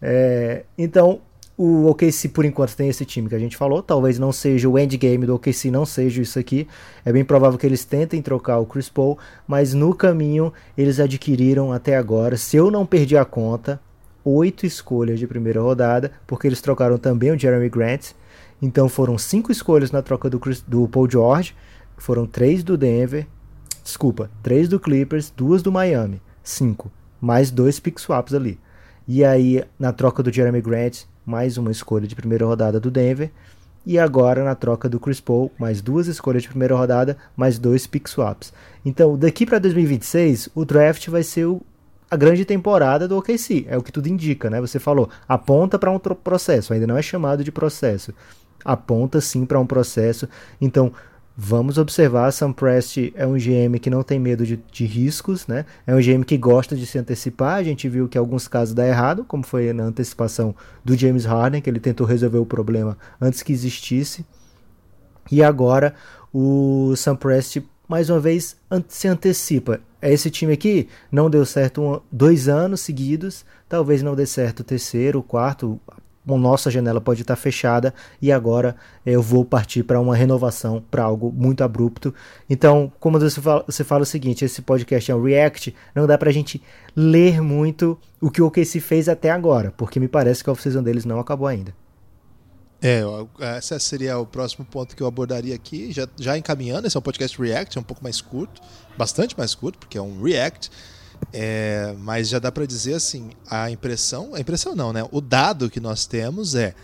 É, 0.00 0.64
então, 0.76 1.20
o 1.56 1.86
OKC 1.86 2.28
por 2.28 2.44
enquanto 2.44 2.74
tem 2.74 2.88
esse 2.88 3.04
time 3.04 3.28
que 3.28 3.34
a 3.34 3.38
gente 3.38 3.56
falou. 3.56 3.82
Talvez 3.82 4.18
não 4.18 4.32
seja 4.32 4.68
o 4.68 4.78
endgame 4.78 5.26
do 5.26 5.34
OKC, 5.34 5.70
não 5.70 5.84
seja 5.84 6.22
isso 6.22 6.38
aqui. 6.38 6.66
É 7.04 7.12
bem 7.12 7.24
provável 7.24 7.58
que 7.58 7.66
eles 7.66 7.84
tentem 7.84 8.22
trocar 8.22 8.58
o 8.58 8.66
Chris 8.66 8.88
Paul, 8.88 9.18
mas 9.46 9.74
no 9.74 9.94
caminho 9.94 10.52
eles 10.76 10.98
adquiriram 10.98 11.72
até 11.72 11.96
agora, 11.96 12.36
se 12.36 12.56
eu 12.56 12.70
não 12.70 12.86
perdi 12.86 13.16
a 13.16 13.24
conta, 13.24 13.80
oito 14.24 14.66
escolhas 14.66 15.18
de 15.18 15.26
primeira 15.26 15.60
rodada, 15.60 16.12
porque 16.26 16.46
eles 16.46 16.60
trocaram 16.60 16.98
também 16.98 17.30
o 17.30 17.38
Jeremy 17.38 17.68
Grant. 17.68 18.12
Então 18.60 18.88
foram 18.88 19.18
cinco 19.18 19.50
escolhas 19.50 19.90
na 19.90 20.02
troca 20.02 20.30
do, 20.30 20.38
Chris, 20.38 20.60
do 20.60 20.86
Paul 20.88 21.10
George, 21.10 21.54
foram 21.96 22.26
três 22.26 22.62
do 22.62 22.76
Denver, 22.76 23.26
desculpa, 23.82 24.30
três 24.42 24.68
do 24.68 24.78
Clippers, 24.78 25.30
duas 25.30 25.62
do 25.62 25.72
Miami, 25.72 26.20
cinco, 26.42 26.90
mais 27.20 27.50
dois 27.50 27.78
pick 27.80 27.98
swaps 27.98 28.34
ali. 28.34 28.58
E 29.06 29.24
aí 29.24 29.64
na 29.78 29.92
troca 29.92 30.22
do 30.22 30.32
Jeremy 30.32 30.60
Grant, 30.60 31.04
mais 31.24 31.56
uma 31.56 31.70
escolha 31.70 32.06
de 32.06 32.14
primeira 32.14 32.46
rodada 32.46 32.78
do 32.78 32.90
Denver. 32.90 33.30
E 33.84 33.98
agora 33.98 34.44
na 34.44 34.54
troca 34.54 34.88
do 34.88 35.00
Chris 35.00 35.20
Paul, 35.20 35.50
mais 35.58 35.82
duas 35.82 36.06
escolhas 36.06 36.42
de 36.42 36.48
primeira 36.48 36.76
rodada, 36.76 37.16
mais 37.36 37.58
dois 37.58 37.84
pick 37.84 38.08
swaps. 38.08 38.52
Então, 38.84 39.18
daqui 39.18 39.44
para 39.44 39.58
2026, 39.58 40.50
o 40.54 40.64
draft 40.64 41.08
vai 41.08 41.24
ser 41.24 41.46
o, 41.46 41.60
a 42.12 42.16
grande 42.16 42.44
temporada 42.44 43.08
do 43.08 43.16
OKC. 43.16 43.64
É 43.66 43.78
o 43.78 43.82
que 43.82 43.90
tudo 43.90 44.06
indica, 44.06 44.50
né? 44.50 44.60
Você 44.60 44.78
falou, 44.78 45.08
aponta 45.26 45.78
para 45.78 45.90
um 45.90 45.98
processo, 45.98 46.74
ainda 46.74 46.86
não 46.86 46.98
é 46.98 47.00
chamado 47.00 47.42
de 47.42 47.50
processo. 47.50 48.12
Aponta 48.62 49.18
sim 49.18 49.46
para 49.46 49.58
um 49.58 49.64
processo. 49.64 50.28
Então, 50.60 50.92
vamos 51.34 51.78
observar. 51.78 52.30
Sam 52.30 52.52
Prest 52.52 52.98
é 53.14 53.26
um 53.26 53.32
GM 53.32 53.78
que 53.80 53.88
não 53.88 54.02
tem 54.02 54.18
medo 54.18 54.44
de, 54.44 54.62
de, 54.70 54.84
riscos, 54.84 55.46
né? 55.46 55.64
É 55.86 55.94
um 55.94 56.02
GM 56.02 56.22
que 56.22 56.36
gosta 56.36 56.76
de 56.76 56.84
se 56.84 56.98
antecipar. 56.98 57.54
A 57.54 57.62
gente 57.62 57.88
viu 57.88 58.06
que 58.06 58.18
alguns 58.18 58.46
casos 58.46 58.74
dá 58.74 58.86
errado, 58.86 59.24
como 59.24 59.42
foi 59.42 59.72
na 59.72 59.84
antecipação 59.84 60.54
do 60.84 60.94
James 60.94 61.24
Harden, 61.24 61.62
que 61.62 61.70
ele 61.70 61.80
tentou 61.80 62.06
resolver 62.06 62.38
o 62.38 62.44
problema 62.44 62.98
antes 63.18 63.42
que 63.42 63.54
existisse. 63.54 64.22
E 65.30 65.42
agora 65.42 65.94
o 66.30 66.92
Sam 66.94 67.16
Prest 67.16 67.62
mais 67.88 68.10
uma 68.10 68.20
vez 68.20 68.54
se 68.86 69.08
antecipa. 69.08 69.80
Esse 70.02 70.30
time 70.30 70.52
aqui 70.52 70.88
não 71.12 71.30
deu 71.30 71.46
certo 71.46 71.80
um, 71.80 72.00
dois 72.10 72.48
anos 72.48 72.80
seguidos, 72.80 73.44
talvez 73.68 74.02
não 74.02 74.16
dê 74.16 74.26
certo 74.26 74.60
o 74.60 74.64
terceiro, 74.64 75.20
o 75.20 75.22
quarto. 75.22 75.80
A 76.28 76.36
nossa 76.36 76.70
janela 76.70 77.00
pode 77.00 77.22
estar 77.22 77.34
fechada 77.34 77.92
e 78.20 78.30
agora 78.30 78.76
eu 79.04 79.20
vou 79.20 79.44
partir 79.44 79.82
para 79.82 80.00
uma 80.00 80.14
renovação, 80.14 80.82
para 80.88 81.02
algo 81.02 81.32
muito 81.32 81.64
abrupto. 81.64 82.14
Então, 82.48 82.92
como 83.00 83.18
você 83.18 83.40
fala, 83.40 83.64
você 83.66 83.82
fala 83.82 84.02
o 84.02 84.06
seguinte: 84.06 84.44
esse 84.44 84.62
podcast 84.62 85.10
é 85.10 85.14
um 85.14 85.22
react, 85.22 85.74
não 85.94 86.06
dá 86.06 86.16
para 86.16 86.30
a 86.30 86.32
gente 86.32 86.62
ler 86.94 87.40
muito 87.40 87.98
o 88.20 88.30
que 88.30 88.40
o 88.40 88.46
OKC 88.46 88.80
fez 88.80 89.08
até 89.08 89.30
agora, 89.30 89.72
porque 89.76 89.98
me 89.98 90.08
parece 90.08 90.44
que 90.44 90.50
a 90.50 90.52
off-season 90.52 90.82
deles 90.82 91.04
não 91.04 91.18
acabou 91.18 91.46
ainda. 91.48 91.74
É, 92.82 93.02
esse 93.58 93.78
seria 93.78 94.18
o 94.18 94.26
próximo 94.26 94.64
ponto 94.64 94.96
que 94.96 95.02
eu 95.02 95.06
abordaria 95.06 95.54
aqui, 95.54 95.92
já, 95.92 96.08
já 96.18 96.36
encaminhando. 96.36 96.86
Esse 96.86 96.96
é 96.96 96.98
um 96.98 97.02
podcast 97.02 97.40
React, 97.40 97.78
é 97.78 97.80
um 97.80 97.84
pouco 97.84 98.02
mais 98.02 98.20
curto, 98.20 98.60
bastante 98.98 99.38
mais 99.38 99.54
curto, 99.54 99.78
porque 99.78 99.96
é 99.96 100.02
um 100.02 100.20
React. 100.20 100.68
É, 101.32 101.94
mas 102.00 102.28
já 102.28 102.40
dá 102.40 102.50
para 102.50 102.66
dizer 102.66 102.94
assim, 102.94 103.30
a 103.48 103.70
impressão, 103.70 104.34
a 104.34 104.40
impressão 104.40 104.74
não, 104.74 104.92
né? 104.92 105.06
O 105.12 105.20
dado 105.20 105.70
que 105.70 105.78
nós 105.78 106.04
temos 106.04 106.56
é 106.56 106.74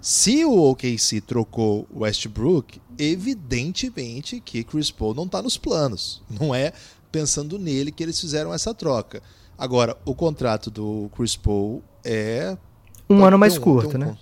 se 0.00 0.44
o 0.44 0.70
OKC 0.70 1.22
trocou 1.22 1.88
Westbrook, 1.94 2.80
evidentemente 2.98 4.40
que 4.40 4.62
Chris 4.62 4.90
Paul 4.90 5.14
não 5.14 5.24
está 5.24 5.40
nos 5.40 5.56
planos. 5.56 6.22
Não 6.28 6.54
é 6.54 6.72
pensando 7.10 7.58
nele 7.58 7.90
que 7.90 8.02
eles 8.02 8.20
fizeram 8.20 8.52
essa 8.52 8.74
troca. 8.74 9.22
Agora, 9.56 9.96
o 10.04 10.14
contrato 10.14 10.70
do 10.70 11.10
Chris 11.16 11.34
Paul 11.34 11.82
é 12.04 12.56
um 13.08 13.24
ano 13.24 13.38
mais 13.38 13.56
um, 13.56 13.60
curto, 13.60 13.96
um, 13.96 14.00
né? 14.00 14.18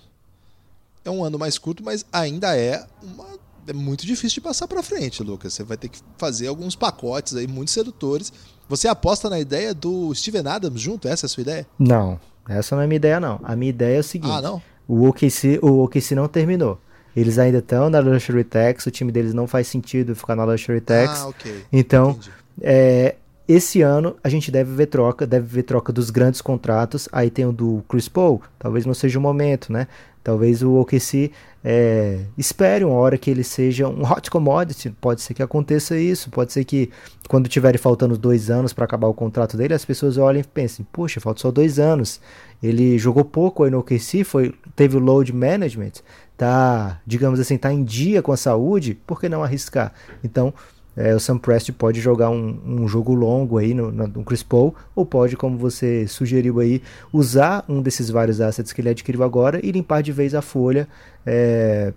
É 1.05 1.09
um 1.09 1.23
ano 1.23 1.39
mais 1.39 1.57
curto, 1.57 1.83
mas 1.83 2.05
ainda 2.11 2.57
é 2.57 2.83
uma 3.01 3.35
é 3.67 3.73
muito 3.73 4.05
difícil 4.05 4.35
de 4.35 4.41
passar 4.41 4.67
para 4.67 4.83
frente, 4.83 5.23
Lucas. 5.23 5.53
Você 5.53 5.63
vai 5.63 5.75
ter 5.75 5.89
que 5.89 5.99
fazer 6.17 6.47
alguns 6.47 6.75
pacotes 6.75 7.35
aí 7.35 7.47
muito 7.47 7.71
sedutores. 7.71 8.31
Você 8.69 8.87
aposta 8.87 9.29
na 9.29 9.39
ideia 9.39 9.73
do 9.73 10.13
Steven 10.13 10.47
Adams 10.47 10.81
junto? 10.81 11.07
Essa 11.07 11.25
é 11.25 11.27
a 11.27 11.29
sua 11.29 11.41
ideia? 11.41 11.67
Não, 11.79 12.19
essa 12.47 12.75
não 12.75 12.81
é 12.81 12.85
a 12.85 12.87
minha 12.87 12.97
ideia, 12.97 13.19
não. 13.19 13.39
A 13.43 13.55
minha 13.55 13.69
ideia 13.69 13.97
é 13.97 13.99
o 13.99 14.03
seguinte: 14.03 14.31
ah, 14.31 14.41
não? 14.41 14.61
O 14.87 15.07
OKC, 15.07 15.59
o 15.61 15.83
OKC 15.83 16.13
não 16.13 16.27
terminou. 16.27 16.79
Eles 17.15 17.39
ainda 17.39 17.59
estão 17.59 17.89
na 17.89 17.99
Luxury 17.99 18.43
Tax, 18.43 18.85
o 18.85 18.91
time 18.91 19.11
deles 19.11 19.33
não 19.33 19.47
faz 19.47 19.67
sentido 19.67 20.15
ficar 20.15 20.35
na 20.35 20.43
Luxury 20.43 20.81
Tax. 20.81 21.21
Ah, 21.21 21.27
ok. 21.29 21.65
Então, 21.71 22.19
é, 22.61 23.15
esse 23.47 23.81
ano 23.81 24.17
a 24.23 24.27
gente 24.27 24.51
deve 24.51 24.75
ver 24.75 24.87
troca, 24.87 25.25
deve 25.25 25.47
ver 25.47 25.63
troca 25.63 25.93
dos 25.93 26.09
grandes 26.09 26.41
contratos. 26.41 27.07
Aí 27.11 27.29
tem 27.29 27.45
o 27.45 27.53
do 27.53 27.83
Chris 27.87 28.09
Paul, 28.09 28.41
talvez 28.59 28.85
não 28.85 28.93
seja 28.93 29.17
o 29.17 29.21
momento, 29.21 29.71
né? 29.71 29.87
Talvez 30.25 30.63
o 30.63 30.73
OKC 30.79 31.31
é, 31.63 32.21
espere 32.35 32.83
uma 32.83 32.95
hora 32.95 33.15
que 33.15 33.29
ele 33.29 33.43
seja 33.43 33.87
um 33.87 34.01
hot 34.01 34.31
commodity. 34.31 34.89
Pode 34.99 35.21
ser 35.21 35.35
que 35.35 35.43
aconteça 35.43 35.95
isso. 35.99 36.31
Pode 36.31 36.51
ser 36.51 36.65
que 36.65 36.89
quando 37.29 37.47
tiverem 37.47 37.77
faltando 37.77 38.17
dois 38.17 38.49
anos 38.49 38.73
para 38.73 38.85
acabar 38.85 39.07
o 39.07 39.13
contrato 39.13 39.55
dele, 39.55 39.75
as 39.75 39.85
pessoas 39.85 40.17
olhem 40.17 40.41
e 40.41 40.43
pensem: 40.43 40.83
Poxa, 40.91 41.21
falta 41.21 41.41
só 41.41 41.51
dois 41.51 41.77
anos. 41.77 42.19
Ele 42.63 42.97
jogou 42.97 43.23
pouco 43.23 43.65
aí 43.65 43.69
no 43.69 43.77
OKC, 43.77 44.23
foi, 44.23 44.51
teve 44.75 44.97
o 44.97 44.99
load 44.99 45.31
management, 45.31 45.91
tá, 46.35 46.99
digamos 47.05 47.39
assim, 47.39 47.55
tá 47.55 47.71
em 47.71 47.83
dia 47.83 48.23
com 48.23 48.31
a 48.31 48.37
saúde. 48.37 48.97
Por 49.05 49.21
que 49.21 49.29
não 49.29 49.43
arriscar? 49.43 49.93
Então 50.23 50.51
é, 50.95 51.13
o 51.13 51.19
Sam 51.19 51.37
Prest 51.37 51.71
pode 51.73 51.99
jogar 51.99 52.29
um, 52.29 52.59
um, 52.65 52.87
jogo 52.87 53.13
longo 53.13 53.57
aí 53.57 53.73
no, 53.73 53.91
no, 53.91 54.07
no 54.07 54.23
Chris 54.23 54.43
Paul, 54.43 54.73
ou 54.95 55.05
pode, 55.05 55.35
como 55.35 55.57
você 55.57 56.07
sugeriu 56.07 56.59
aí, 56.59 56.81
usar 57.11 57.65
um 57.67 57.81
desses 57.81 58.09
vários 58.09 58.39
assets 58.39 58.71
que 58.71 58.81
ele 58.81 58.89
adquiriu 58.89 59.23
agora 59.23 59.59
e 59.63 59.71
limpar 59.71 60.01
de 60.01 60.11
vez 60.11 60.33
a 60.33 60.41
folha. 60.41 60.87
É, 61.25 61.93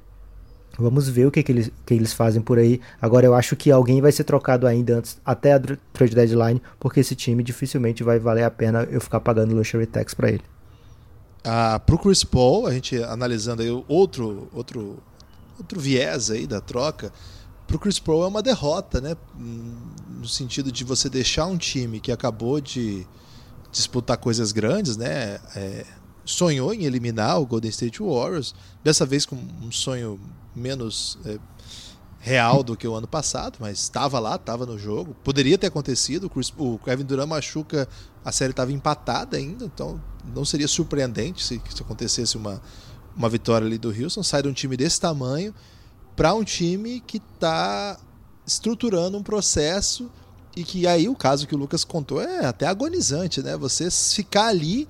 vamos 0.78 1.08
ver 1.08 1.26
o 1.26 1.30
que, 1.30 1.42
que, 1.42 1.52
eles, 1.52 1.70
que 1.86 1.94
eles 1.94 2.12
fazem 2.12 2.42
por 2.42 2.58
aí. 2.58 2.80
Agora 3.00 3.24
eu 3.24 3.34
acho 3.34 3.54
que 3.54 3.70
alguém 3.70 4.00
vai 4.00 4.10
ser 4.10 4.24
trocado 4.24 4.66
ainda 4.66 4.96
antes, 4.96 5.20
até 5.24 5.52
a 5.52 5.60
trade 5.92 6.14
deadline, 6.14 6.60
porque 6.80 7.00
esse 7.00 7.14
time 7.14 7.42
dificilmente 7.42 8.02
vai 8.02 8.18
valer 8.18 8.44
a 8.44 8.50
pena 8.50 8.82
eu 8.90 9.00
ficar 9.00 9.20
pagando 9.20 9.54
luxury 9.54 9.86
tax 9.86 10.12
para 10.12 10.30
ele. 10.30 10.42
Ah, 11.44 11.78
pro 11.78 11.98
Chris 11.98 12.24
Paul, 12.24 12.66
a 12.66 12.72
gente 12.72 13.00
analisando 13.02 13.62
aí 13.62 13.70
outro, 13.86 14.48
outro, 14.52 14.98
outro 15.56 15.80
viés 15.80 16.30
aí 16.30 16.46
da 16.46 16.60
troca, 16.60 17.12
para 17.68 17.76
o 17.76 17.78
Chris 17.78 17.98
Paul 17.98 18.24
é 18.24 18.26
uma 18.26 18.42
derrota, 18.42 18.98
né? 18.98 19.14
No 19.36 20.26
sentido 20.26 20.72
de 20.72 20.84
você 20.84 21.10
deixar 21.10 21.44
um 21.44 21.58
time 21.58 22.00
que 22.00 22.10
acabou 22.10 22.62
de 22.62 23.06
disputar 23.70 24.16
coisas 24.16 24.52
grandes, 24.52 24.96
né? 24.96 25.38
É, 25.54 25.84
sonhou 26.24 26.72
em 26.72 26.84
eliminar 26.84 27.38
o 27.38 27.46
Golden 27.46 27.68
State 27.68 28.02
Warriors, 28.02 28.54
dessa 28.82 29.04
vez 29.04 29.26
com 29.26 29.36
um 29.36 29.70
sonho 29.70 30.18
menos 30.56 31.18
é, 31.26 31.38
real 32.18 32.62
do 32.62 32.74
que 32.74 32.88
o 32.88 32.94
ano 32.94 33.06
passado, 33.06 33.58
mas 33.60 33.78
estava 33.80 34.18
lá, 34.18 34.36
estava 34.36 34.64
no 34.64 34.78
jogo. 34.78 35.14
Poderia 35.22 35.58
ter 35.58 35.66
acontecido. 35.66 36.24
O, 36.24 36.30
Chris, 36.30 36.50
o 36.56 36.78
Kevin 36.78 37.04
Durant 37.04 37.28
machuca, 37.28 37.86
a 38.24 38.32
série 38.32 38.52
estava 38.52 38.72
empatada 38.72 39.36
ainda, 39.36 39.66
então 39.66 40.00
não 40.34 40.44
seria 40.44 40.66
surpreendente 40.66 41.44
se, 41.44 41.60
se 41.68 41.82
acontecesse 41.82 42.38
uma, 42.38 42.62
uma 43.14 43.28
vitória 43.28 43.66
ali 43.66 43.76
do 43.76 43.90
Houston. 43.90 44.22
Sai 44.22 44.42
de 44.42 44.48
um 44.48 44.54
time 44.54 44.74
desse 44.74 44.98
tamanho 44.98 45.54
para 46.18 46.34
um 46.34 46.42
time 46.42 46.98
que 46.98 47.18
está 47.18 47.96
estruturando 48.44 49.16
um 49.16 49.22
processo 49.22 50.10
e 50.56 50.64
que 50.64 50.84
aí 50.84 51.08
o 51.08 51.14
caso 51.14 51.46
que 51.46 51.54
o 51.54 51.58
Lucas 51.58 51.84
contou 51.84 52.20
é 52.20 52.44
até 52.44 52.66
agonizante, 52.66 53.40
né? 53.40 53.56
Você 53.56 53.88
ficar 53.88 54.48
ali 54.48 54.88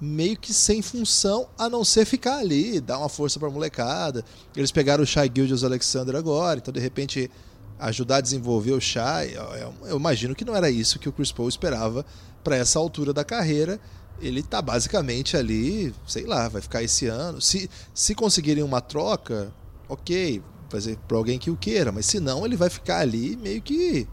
meio 0.00 0.36
que 0.36 0.52
sem 0.52 0.82
função, 0.82 1.46
a 1.56 1.68
não 1.68 1.84
ser 1.84 2.04
ficar 2.04 2.38
ali, 2.38 2.80
dar 2.80 2.98
uma 2.98 3.08
força 3.08 3.38
para 3.38 3.46
a 3.46 3.52
molecada. 3.52 4.24
Eles 4.56 4.72
pegaram 4.72 5.04
o 5.04 5.06
Shai 5.06 5.30
Gildas 5.32 5.62
Alexander 5.62 6.16
agora, 6.16 6.58
então 6.58 6.74
de 6.74 6.80
repente 6.80 7.30
ajudar 7.78 8.16
a 8.16 8.20
desenvolver 8.20 8.72
o 8.72 8.80
Shai, 8.80 9.36
eu 9.84 9.96
imagino 9.96 10.34
que 10.34 10.44
não 10.44 10.56
era 10.56 10.68
isso 10.68 10.98
que 10.98 11.08
o 11.08 11.12
Chris 11.12 11.30
Paul 11.30 11.48
esperava 11.48 12.04
para 12.42 12.56
essa 12.56 12.80
altura 12.80 13.12
da 13.12 13.22
carreira. 13.24 13.78
Ele 14.20 14.40
está 14.40 14.60
basicamente 14.60 15.36
ali, 15.36 15.94
sei 16.04 16.26
lá, 16.26 16.48
vai 16.48 16.60
ficar 16.60 16.82
esse 16.82 17.06
ano. 17.06 17.40
Se, 17.40 17.70
se 17.94 18.12
conseguirem 18.12 18.64
uma 18.64 18.80
troca, 18.80 19.52
ok, 19.88 20.42
fazer 20.68 20.98
para 21.08 21.16
alguém 21.16 21.38
que 21.38 21.50
o 21.50 21.56
queira, 21.56 21.90
mas 21.90 22.06
se 22.06 22.20
não, 22.20 22.44
ele 22.44 22.56
vai 22.56 22.68
ficar 22.68 22.98
ali 22.98 23.36
meio 23.36 23.62
que 23.62 24.06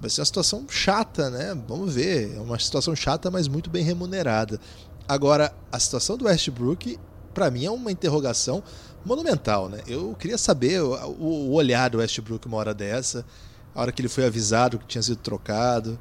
vai 0.00 0.10
ser 0.10 0.20
uma 0.20 0.26
situação 0.26 0.66
chata, 0.68 1.30
né? 1.30 1.56
Vamos 1.68 1.94
ver, 1.94 2.34
é 2.36 2.40
uma 2.40 2.58
situação 2.58 2.94
chata, 2.96 3.30
mas 3.30 3.46
muito 3.46 3.70
bem 3.70 3.84
remunerada. 3.84 4.58
Agora, 5.06 5.54
a 5.70 5.78
situação 5.78 6.16
do 6.16 6.24
Westbrook, 6.24 6.98
para 7.32 7.50
mim, 7.50 7.64
é 7.64 7.70
uma 7.70 7.92
interrogação 7.92 8.62
monumental, 9.04 9.68
né? 9.68 9.80
Eu 9.86 10.14
queria 10.18 10.36
saber 10.36 10.82
o, 10.82 10.92
o, 11.20 11.52
olhar 11.52 11.88
do 11.88 11.98
Westbrook 11.98 12.46
uma 12.46 12.56
hora 12.56 12.74
dessa, 12.74 13.24
a 13.72 13.80
hora 13.80 13.92
que 13.92 14.02
ele 14.02 14.08
foi 14.08 14.26
avisado 14.26 14.78
que 14.78 14.86
tinha 14.86 15.02
sido 15.02 15.18
trocado, 15.18 15.98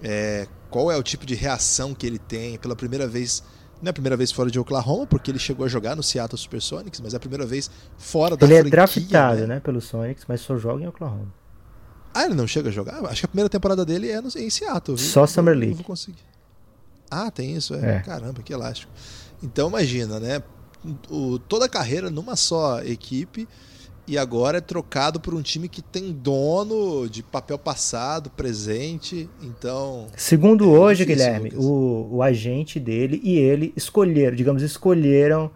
é, 0.00 0.46
qual 0.70 0.90
é 0.90 0.96
o 0.96 1.02
tipo 1.02 1.26
de 1.26 1.34
reação 1.34 1.92
que 1.92 2.06
ele 2.06 2.18
tem 2.18 2.56
pela 2.56 2.76
primeira 2.76 3.08
vez 3.08 3.42
não 3.80 3.88
é 3.88 3.90
a 3.90 3.92
primeira 3.92 4.16
vez 4.16 4.30
fora 4.30 4.50
de 4.50 4.58
Oklahoma, 4.58 5.06
porque 5.06 5.30
ele 5.30 5.38
chegou 5.38 5.64
a 5.64 5.68
jogar 5.68 5.96
no 5.96 6.02
Seattle 6.02 6.38
Supersonics, 6.38 7.00
mas 7.00 7.14
é 7.14 7.16
a 7.16 7.20
primeira 7.20 7.46
vez 7.46 7.70
fora 7.96 8.36
da 8.36 8.46
Ele 8.46 8.54
é 8.54 8.62
draftado, 8.62 9.40
né? 9.42 9.46
né, 9.46 9.60
pelo 9.60 9.80
Sonics, 9.80 10.24
mas 10.28 10.40
só 10.40 10.56
joga 10.56 10.84
em 10.84 10.86
Oklahoma. 10.86 11.32
Ah, 12.12 12.24
ele 12.24 12.34
não 12.34 12.46
chega 12.46 12.68
a 12.68 12.72
jogar? 12.72 13.04
Acho 13.06 13.20
que 13.20 13.26
a 13.26 13.28
primeira 13.28 13.48
temporada 13.48 13.84
dele 13.84 14.10
é 14.10 14.20
no, 14.20 14.28
em 14.28 14.50
Seattle. 14.50 14.96
Viu? 14.96 15.06
Só 15.06 15.26
Summer 15.26 15.54
League. 15.54 15.70
Não 15.70 15.76
vou 15.76 15.84
conseguir. 15.84 16.24
Ah, 17.10 17.30
tem 17.30 17.54
isso? 17.54 17.74
É. 17.74 17.96
é. 17.96 18.00
Caramba, 18.00 18.42
que 18.42 18.52
elástico. 18.52 18.92
Então 19.42 19.68
imagina, 19.68 20.18
né? 20.18 20.42
O, 21.08 21.38
toda 21.38 21.66
a 21.66 21.68
carreira 21.68 22.10
numa 22.10 22.36
só 22.36 22.80
equipe 22.82 23.46
e 24.10 24.18
agora 24.18 24.58
é 24.58 24.60
trocado 24.60 25.20
por 25.20 25.32
um 25.32 25.40
time 25.40 25.68
que 25.68 25.80
tem 25.80 26.10
dono 26.10 27.08
de 27.08 27.22
papel 27.22 27.56
passado, 27.56 28.28
presente, 28.28 29.30
então... 29.40 30.08
Segundo 30.16 30.64
é 30.64 30.78
hoje, 30.78 31.04
Guilherme, 31.04 31.52
o, 31.54 32.08
o 32.16 32.20
agente 32.20 32.80
dele 32.80 33.20
e 33.22 33.38
ele 33.38 33.72
escolheram, 33.76 34.34
digamos, 34.34 34.64
escolheram 34.64 35.48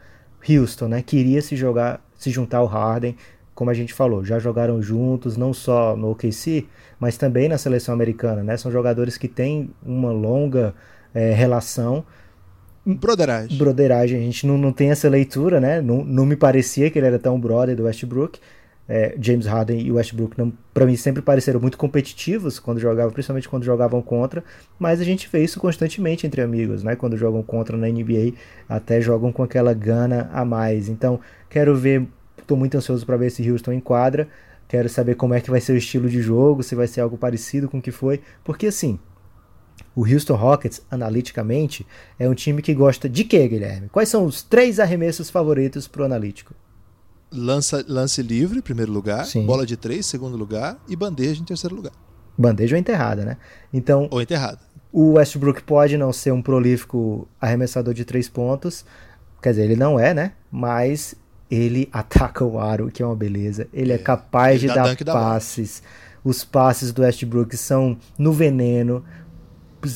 Houston, 0.48 0.86
né? 0.86 1.02
Queria 1.02 1.42
se 1.42 1.56
jogar, 1.56 2.00
se 2.16 2.30
juntar 2.30 2.58
ao 2.58 2.66
Harden, 2.66 3.16
como 3.56 3.70
a 3.70 3.74
gente 3.74 3.92
falou, 3.92 4.24
já 4.24 4.38
jogaram 4.38 4.80
juntos, 4.80 5.36
não 5.36 5.52
só 5.52 5.96
no 5.96 6.12
OKC, 6.12 6.68
mas 7.00 7.16
também 7.16 7.48
na 7.48 7.58
seleção 7.58 7.92
americana, 7.92 8.44
né? 8.44 8.56
São 8.56 8.70
jogadores 8.70 9.18
que 9.18 9.26
têm 9.26 9.68
uma 9.84 10.12
longa 10.12 10.76
é, 11.12 11.32
relação, 11.32 12.04
Broderagem. 12.86 13.56
Broderagem, 13.56 14.18
a 14.18 14.22
gente 14.22 14.46
não, 14.46 14.58
não 14.58 14.72
tem 14.72 14.90
essa 14.90 15.08
leitura, 15.08 15.60
né? 15.60 15.80
Não, 15.80 16.04
não 16.04 16.26
me 16.26 16.36
parecia 16.36 16.90
que 16.90 16.98
ele 16.98 17.06
era 17.06 17.18
tão 17.18 17.40
brother 17.40 17.74
do 17.74 17.84
Westbrook. 17.84 18.38
É, 18.86 19.16
James 19.18 19.46
Harden 19.46 19.80
e 19.80 19.90
Westbrook, 19.90 20.36
para 20.74 20.84
mim, 20.84 20.94
sempre 20.94 21.22
pareceram 21.22 21.58
muito 21.58 21.78
competitivos 21.78 22.58
quando 22.58 22.78
jogavam, 22.78 23.10
principalmente 23.10 23.48
quando 23.48 23.64
jogavam 23.64 24.02
contra, 24.02 24.44
mas 24.78 25.00
a 25.00 25.04
gente 25.04 25.26
vê 25.32 25.42
isso 25.42 25.58
constantemente 25.58 26.26
entre 26.26 26.42
amigos, 26.42 26.82
né? 26.82 26.94
Quando 26.94 27.16
jogam 27.16 27.42
contra 27.42 27.78
na 27.78 27.88
NBA, 27.88 28.34
até 28.68 29.00
jogam 29.00 29.32
com 29.32 29.42
aquela 29.42 29.72
gana 29.72 30.28
a 30.34 30.44
mais. 30.44 30.90
Então, 30.90 31.18
quero 31.48 31.74
ver, 31.74 32.06
estou 32.38 32.58
muito 32.58 32.76
ansioso 32.76 33.06
para 33.06 33.16
ver 33.16 33.30
se 33.30 33.50
Houston 33.50 33.72
enquadra, 33.72 34.28
quero 34.68 34.88
saber 34.90 35.14
como 35.14 35.32
é 35.32 35.40
que 35.40 35.50
vai 35.50 35.62
ser 35.62 35.72
o 35.72 35.78
estilo 35.78 36.06
de 36.06 36.20
jogo, 36.20 36.62
se 36.62 36.74
vai 36.74 36.86
ser 36.86 37.00
algo 37.00 37.16
parecido 37.16 37.70
com 37.70 37.78
o 37.78 37.82
que 37.82 37.90
foi, 37.90 38.20
porque 38.44 38.66
assim, 38.66 38.98
o 39.94 40.04
Houston 40.04 40.34
Rockets, 40.34 40.82
analiticamente, 40.90 41.86
é 42.18 42.28
um 42.28 42.34
time 42.34 42.60
que 42.60 42.74
gosta 42.74 43.08
de 43.08 43.24
quê, 43.24 43.46
Guilherme? 43.46 43.88
Quais 43.88 44.08
são 44.08 44.24
os 44.24 44.42
três 44.42 44.80
arremessos 44.80 45.30
favoritos 45.30 45.86
para 45.86 46.02
o 46.02 46.04
analítico? 46.04 46.54
Lança, 47.30 47.84
lance 47.88 48.22
livre, 48.22 48.60
primeiro 48.60 48.92
lugar, 48.92 49.24
Sim. 49.24 49.46
bola 49.46 49.64
de 49.64 49.76
três, 49.76 50.06
segundo 50.06 50.36
lugar, 50.36 50.78
e 50.88 50.96
bandeja 50.96 51.40
em 51.40 51.44
terceiro 51.44 51.74
lugar. 51.74 51.92
Bandeja 52.36 52.74
ou 52.74 52.80
enterrada, 52.80 53.24
né? 53.24 53.36
Então, 53.72 54.08
ou 54.10 54.20
enterrada. 54.20 54.58
O 54.92 55.12
Westbrook 55.12 55.62
pode 55.62 55.96
não 55.96 56.12
ser 56.12 56.32
um 56.32 56.42
prolífico 56.42 57.28
arremessador 57.40 57.94
de 57.94 58.04
três 58.04 58.28
pontos, 58.28 58.84
quer 59.42 59.50
dizer, 59.50 59.64
ele 59.64 59.76
não 59.76 59.98
é, 59.98 60.12
né? 60.12 60.32
Mas 60.50 61.14
ele 61.50 61.88
ataca 61.92 62.44
o 62.44 62.58
aro, 62.58 62.90
que 62.90 63.02
é 63.02 63.06
uma 63.06 63.16
beleza. 63.16 63.68
Ele 63.72 63.92
é, 63.92 63.96
é 63.96 63.98
capaz 63.98 64.62
ele 64.62 64.72
de 64.72 65.04
dar 65.04 65.12
passes. 65.12 65.82
Os 66.24 66.42
passes 66.42 66.92
do 66.92 67.02
Westbrook 67.02 67.56
são 67.56 67.98
no 68.16 68.32
veneno 68.32 69.04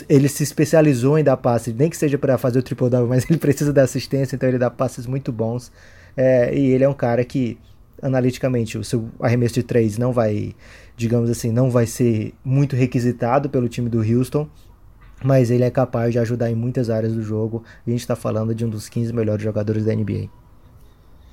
ele 0.09 0.29
se 0.29 0.42
especializou 0.42 1.18
em 1.18 1.24
dar 1.24 1.37
passes, 1.37 1.74
nem 1.74 1.88
que 1.88 1.96
seja 1.96 2.18
para 2.18 2.38
fazer 2.38 2.59
o 2.59 2.62
triple 2.62 2.90
double, 2.90 3.09
mas 3.09 3.24
ele 3.31 3.38
precisa 3.38 3.72
da 3.72 3.83
assistência, 3.83 4.37
então 4.37 4.48
ele 4.48 4.59
dá 4.59 4.70
passes 4.70 5.07
muito 5.07 5.33
bons. 5.33 5.70
É, 6.16 6.55
e 6.55 6.72
ele 6.72 6.85
é 6.85 6.88
um 6.88 6.94
cara 6.94 7.24
que, 7.24 7.59
analiticamente, 8.03 8.77
o 8.77 8.85
seu 8.85 9.09
arremesso 9.20 9.55
de 9.55 9.62
três 9.62 9.98
não 9.98 10.12
vai, 10.12 10.55
digamos 10.96 11.31
assim, 11.31 11.53
não 11.53 11.70
vai 11.70 11.87
ser 11.87 12.35
muito 12.44 12.74
requisitado 12.74 13.48
pelo 13.48 13.68
time 13.68 13.88
do 13.88 14.01
Houston, 14.01 14.48
mas 15.22 15.51
ele 15.51 15.64
é 15.64 15.70
capaz 15.70 16.12
de 16.12 16.18
ajudar 16.18 16.51
em 16.51 16.55
muitas 16.55 16.90
áreas 16.90 17.12
do 17.12 17.22
jogo. 17.22 17.62
E 17.87 17.90
a 17.90 17.92
gente 17.92 18.01
está 18.01 18.16
falando 18.16 18.55
de 18.55 18.64
um 18.64 18.68
dos 18.68 18.88
15 18.88 19.12
melhores 19.12 19.42
jogadores 19.42 19.85
da 19.85 19.94
NBA. 19.94 20.29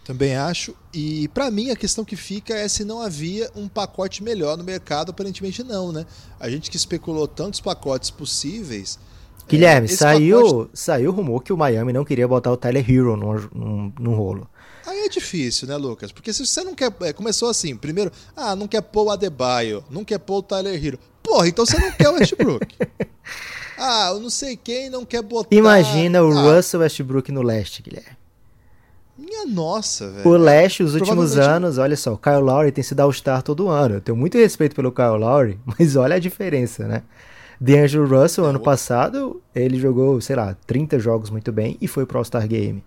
Também 0.05 0.35
acho. 0.35 0.75
E 0.93 1.27
para 1.29 1.49
mim 1.49 1.71
a 1.71 1.75
questão 1.75 2.05
que 2.05 2.15
fica 2.15 2.53
é 2.53 2.67
se 2.67 2.85
não 2.85 3.01
havia 3.01 3.49
um 3.55 3.67
pacote 3.67 4.23
melhor 4.23 4.55
no 4.55 4.63
mercado, 4.63 5.09
aparentemente 5.09 5.63
não, 5.63 5.91
né? 5.91 6.05
A 6.39 6.47
gente 6.47 6.69
que 6.69 6.77
especulou 6.77 7.27
tantos 7.27 7.59
pacotes 7.59 8.11
possíveis. 8.11 8.99
Guilherme, 9.49 9.87
é, 9.87 9.95
saiu, 9.95 10.41
pacote... 10.43 10.69
saiu 10.75 11.09
o 11.09 11.13
rumor 11.13 11.41
que 11.41 11.51
o 11.51 11.57
Miami 11.57 11.91
não 11.91 12.05
queria 12.05 12.27
botar 12.27 12.51
o 12.51 12.57
Tyler 12.57 12.87
Hero 12.87 13.17
no, 13.17 13.49
no, 13.51 13.93
no 13.99 14.13
rolo. 14.13 14.47
Aí 14.85 15.05
é 15.05 15.09
difícil, 15.09 15.67
né, 15.67 15.75
Lucas? 15.75 16.11
Porque 16.11 16.31
se 16.31 16.45
você 16.45 16.63
não 16.63 16.75
quer. 16.75 16.93
é, 17.01 17.11
começou 17.11 17.49
assim, 17.49 17.75
primeiro, 17.75 18.11
ah, 18.35 18.55
não 18.55 18.67
quer 18.67 18.81
pôr 18.81 19.05
o 19.05 19.09
Adebayo, 19.09 19.83
não 19.89 20.05
quer 20.05 20.19
pôr 20.19 20.37
o 20.37 20.43
Tyler 20.43 20.85
Hero. 20.85 20.99
Porra, 21.23 21.47
então 21.47 21.65
você 21.65 21.79
não 21.79 21.91
quer 21.91 22.09
o 22.09 22.13
Westbrook. 22.13 22.75
ah, 23.75 24.11
eu 24.13 24.19
não 24.19 24.29
sei 24.29 24.55
quem 24.55 24.91
não 24.91 25.03
quer 25.03 25.23
botar. 25.23 25.55
Imagina 25.55 26.23
o 26.23 26.31
ah, 26.31 26.55
Russell 26.55 26.81
Westbrook 26.81 27.31
no 27.31 27.41
leste, 27.41 27.81
Guilherme. 27.81 28.24
Minha 29.25 29.45
nossa, 29.47 30.07
velho. 30.11 30.27
O 30.29 30.37
leste, 30.37 30.83
os 30.83 30.93
últimos 30.93 31.31
Provavelmente- 31.31 31.55
anos, 31.55 31.77
olha 31.79 31.97
só, 31.97 32.13
o 32.13 32.17
Kyle 32.17 32.39
Lowry 32.41 32.71
tem 32.71 32.83
sido 32.83 32.99
All-Star 32.99 33.41
todo 33.41 33.67
ano. 33.69 33.95
Eu 33.95 34.01
tenho 34.01 34.15
muito 34.17 34.37
respeito 34.37 34.75
pelo 34.75 34.91
Kyle 34.91 35.17
Lowry, 35.17 35.59
mas 35.79 35.95
olha 35.95 36.15
a 36.15 36.19
diferença, 36.19 36.87
né? 36.87 37.01
DeAngelo 37.59 38.05
Russell, 38.07 38.45
É, 38.45 38.49
ano 38.49 38.59
passado, 38.59 39.41
ele 39.55 39.79
jogou, 39.79 40.19
sei 40.21 40.35
lá, 40.35 40.55
30 40.67 40.99
jogos 40.99 41.29
muito 41.29 41.51
bem 41.51 41.77
e 41.81 41.87
foi 41.87 42.05
pro 42.05 42.17
All-Star 42.19 42.47
Game. 42.47 42.83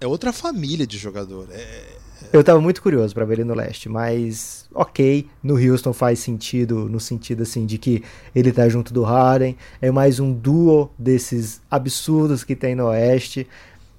É 0.00 0.06
outra 0.06 0.32
família 0.32 0.86
de 0.86 0.98
jogador. 0.98 1.46
É, 1.52 2.02
Eu 2.32 2.42
tava 2.42 2.60
muito 2.60 2.80
curioso 2.82 3.14
pra 3.14 3.24
ver 3.24 3.34
ele 3.34 3.44
no 3.44 3.54
leste, 3.54 3.88
mas 3.88 4.66
ok, 4.74 5.28
no 5.42 5.54
Houston 5.56 5.92
faz 5.92 6.18
sentido, 6.20 6.88
no 6.88 6.98
sentido 6.98 7.42
assim 7.42 7.66
de 7.66 7.78
que 7.78 8.02
ele 8.34 8.50
tá 8.50 8.68
junto 8.68 8.92
do 8.94 9.02
Harden, 9.02 9.56
é 9.80 9.90
mais 9.90 10.18
um 10.18 10.32
duo 10.32 10.90
desses 10.98 11.60
absurdos 11.70 12.42
que 12.44 12.56
tem 12.56 12.74
no 12.74 12.86
oeste, 12.86 13.46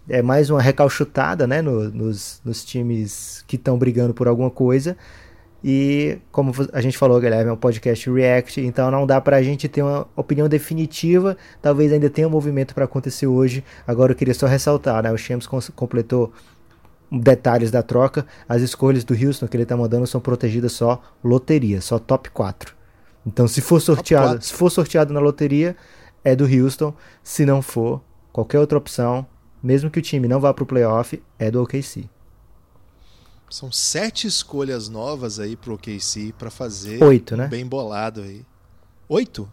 é 0.09 0.21
mais 0.21 0.49
uma 0.49 0.61
recalchutada, 0.61 1.47
né, 1.47 1.61
no- 1.61 1.89
nos, 1.91 2.41
nos 2.43 2.63
times 2.65 3.43
que 3.47 3.55
estão 3.55 3.77
brigando 3.77 4.13
por 4.13 4.27
alguma 4.27 4.49
coisa. 4.51 4.97
E 5.65 6.17
como 6.29 6.51
a 6.73 6.81
gente 6.81 6.97
falou, 6.97 7.19
Guilherme, 7.21 7.49
é 7.49 7.53
um 7.53 7.57
podcast 7.57 8.09
React, 8.11 8.59
então 8.61 8.91
não 8.91 9.07
dá 9.07 9.21
pra 9.21 9.41
gente 9.41 9.69
ter 9.69 9.81
uma 9.81 10.05
opinião 10.13 10.49
definitiva. 10.49 11.37
Talvez 11.61 11.93
ainda 11.93 12.09
tenha 12.09 12.27
um 12.27 12.31
movimento 12.31 12.75
pra 12.75 12.83
acontecer 12.83 13.27
hoje. 13.27 13.63
Agora 13.87 14.11
eu 14.11 14.15
queria 14.15 14.33
só 14.33 14.45
ressaltar, 14.45 15.01
né? 15.03 15.11
O 15.11 15.17
Shams 15.17 15.47
completou 15.73 16.33
detalhes 17.09 17.71
da 17.71 17.81
troca. 17.81 18.25
As 18.47 18.61
escolhas 18.61 19.03
do 19.05 19.13
Houston 19.13 19.47
que 19.47 19.55
ele 19.55 19.65
tá 19.65 19.77
mandando 19.77 20.05
são 20.05 20.19
protegidas 20.19 20.73
só 20.73 21.01
loteria, 21.23 21.79
só 21.79 21.97
top 21.97 22.29
4. 22.31 22.75
Então, 23.25 23.47
se 23.47 23.61
for 23.61 23.79
sorteado, 23.79 24.43
se 24.43 24.53
for 24.53 24.69
sorteado 24.69 25.13
na 25.13 25.21
loteria, 25.21 25.77
é 26.25 26.35
do 26.35 26.43
Houston. 26.45 26.93
Se 27.23 27.45
não 27.45 27.61
for, 27.61 28.01
qualquer 28.33 28.59
outra 28.59 28.77
opção, 28.77 29.25
mesmo 29.63 29.89
que 29.89 29.99
o 29.99 30.01
time 30.01 30.27
não 30.27 30.41
vá 30.41 30.53
pro 30.53 30.65
playoff, 30.65 31.23
é 31.39 31.49
do 31.49 31.63
OKC. 31.63 32.09
são 33.49 33.71
sete 33.71 34.27
escolhas 34.27 34.89
novas 34.89 35.39
aí 35.39 35.55
pro 35.55 35.75
OKC 35.75 36.33
pra 36.37 36.49
fazer 36.51 37.01
Oito, 37.03 37.35
um 37.35 37.37
né? 37.37 37.47
bem 37.47 37.65
bolado 37.65 38.21
aí. 38.21 38.45
Oito? 39.07 39.49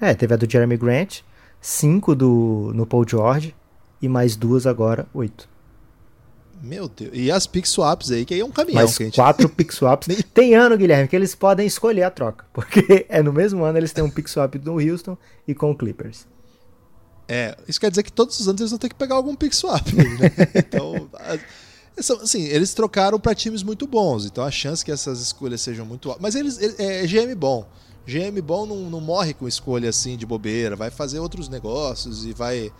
É, 0.00 0.14
teve 0.14 0.34
a 0.34 0.36
do 0.36 0.48
Jeremy 0.50 0.76
Grant, 0.76 1.20
cinco 1.60 2.14
do 2.14 2.70
no 2.74 2.86
Paul 2.86 3.06
George 3.08 3.54
e 4.00 4.08
mais 4.08 4.36
duas 4.36 4.66
agora, 4.66 5.06
oito. 5.12 5.48
Meu 6.62 6.88
Deus. 6.88 7.10
E 7.14 7.30
as 7.30 7.46
pick 7.46 7.66
swaps 7.66 8.10
aí, 8.10 8.24
que 8.24 8.34
aí 8.34 8.40
é 8.40 8.44
um 8.44 8.50
caminhão 8.50 8.82
Mais 8.82 8.94
gente... 8.94 9.14
quatro 9.14 9.48
pick 9.50 9.72
swaps. 9.72 10.08
Tem 10.34 10.54
ano, 10.54 10.76
Guilherme, 10.76 11.08
que 11.08 11.14
eles 11.14 11.34
podem 11.34 11.66
escolher 11.66 12.02
a 12.02 12.10
troca. 12.10 12.44
Porque 12.52 13.06
é 13.08 13.22
no 13.22 13.32
mesmo 13.32 13.64
ano 13.64 13.78
eles 13.78 13.92
têm 13.92 14.02
um 14.04 14.10
pick 14.10 14.28
swap 14.28 14.54
no 14.56 14.74
Houston 14.74 15.16
e 15.46 15.54
com 15.54 15.70
o 15.70 15.76
Clippers. 15.76 16.26
É, 17.28 17.54
isso 17.68 17.78
quer 17.78 17.90
dizer 17.90 18.02
que 18.02 18.10
todos 18.12 18.40
os 18.40 18.48
anos 18.48 18.60
eles 18.60 18.70
vão 18.70 18.78
ter 18.78 18.88
que 18.88 18.94
pegar 18.94 19.14
algum 19.16 19.34
pick 19.36 19.52
swap. 19.52 19.86
Né? 19.92 20.04
então, 20.56 21.08
são- 22.00 22.20
assim, 22.20 22.42
eles 22.44 22.72
trocaram 22.72 23.20
para 23.20 23.34
times 23.34 23.62
muito 23.62 23.86
bons, 23.86 24.24
então 24.24 24.42
a 24.42 24.50
chance 24.50 24.82
que 24.84 24.90
essas 24.90 25.20
escolhas 25.20 25.60
sejam 25.60 25.84
muito 25.84 26.08
altas. 26.08 26.22
Mas 26.22 26.34
eles, 26.34 26.58
ele- 26.58 26.74
é 26.78 27.06
GM 27.06 27.34
bom. 27.34 27.68
GM 28.06 28.40
bom 28.40 28.64
não, 28.64 28.88
não 28.88 29.00
morre 29.02 29.34
com 29.34 29.46
escolha 29.46 29.90
assim 29.90 30.16
de 30.16 30.24
bobeira, 30.24 30.74
vai 30.74 30.90
fazer 30.90 31.18
outros 31.18 31.48
negócios 31.50 32.24
e 32.24 32.32
vai 32.32 32.72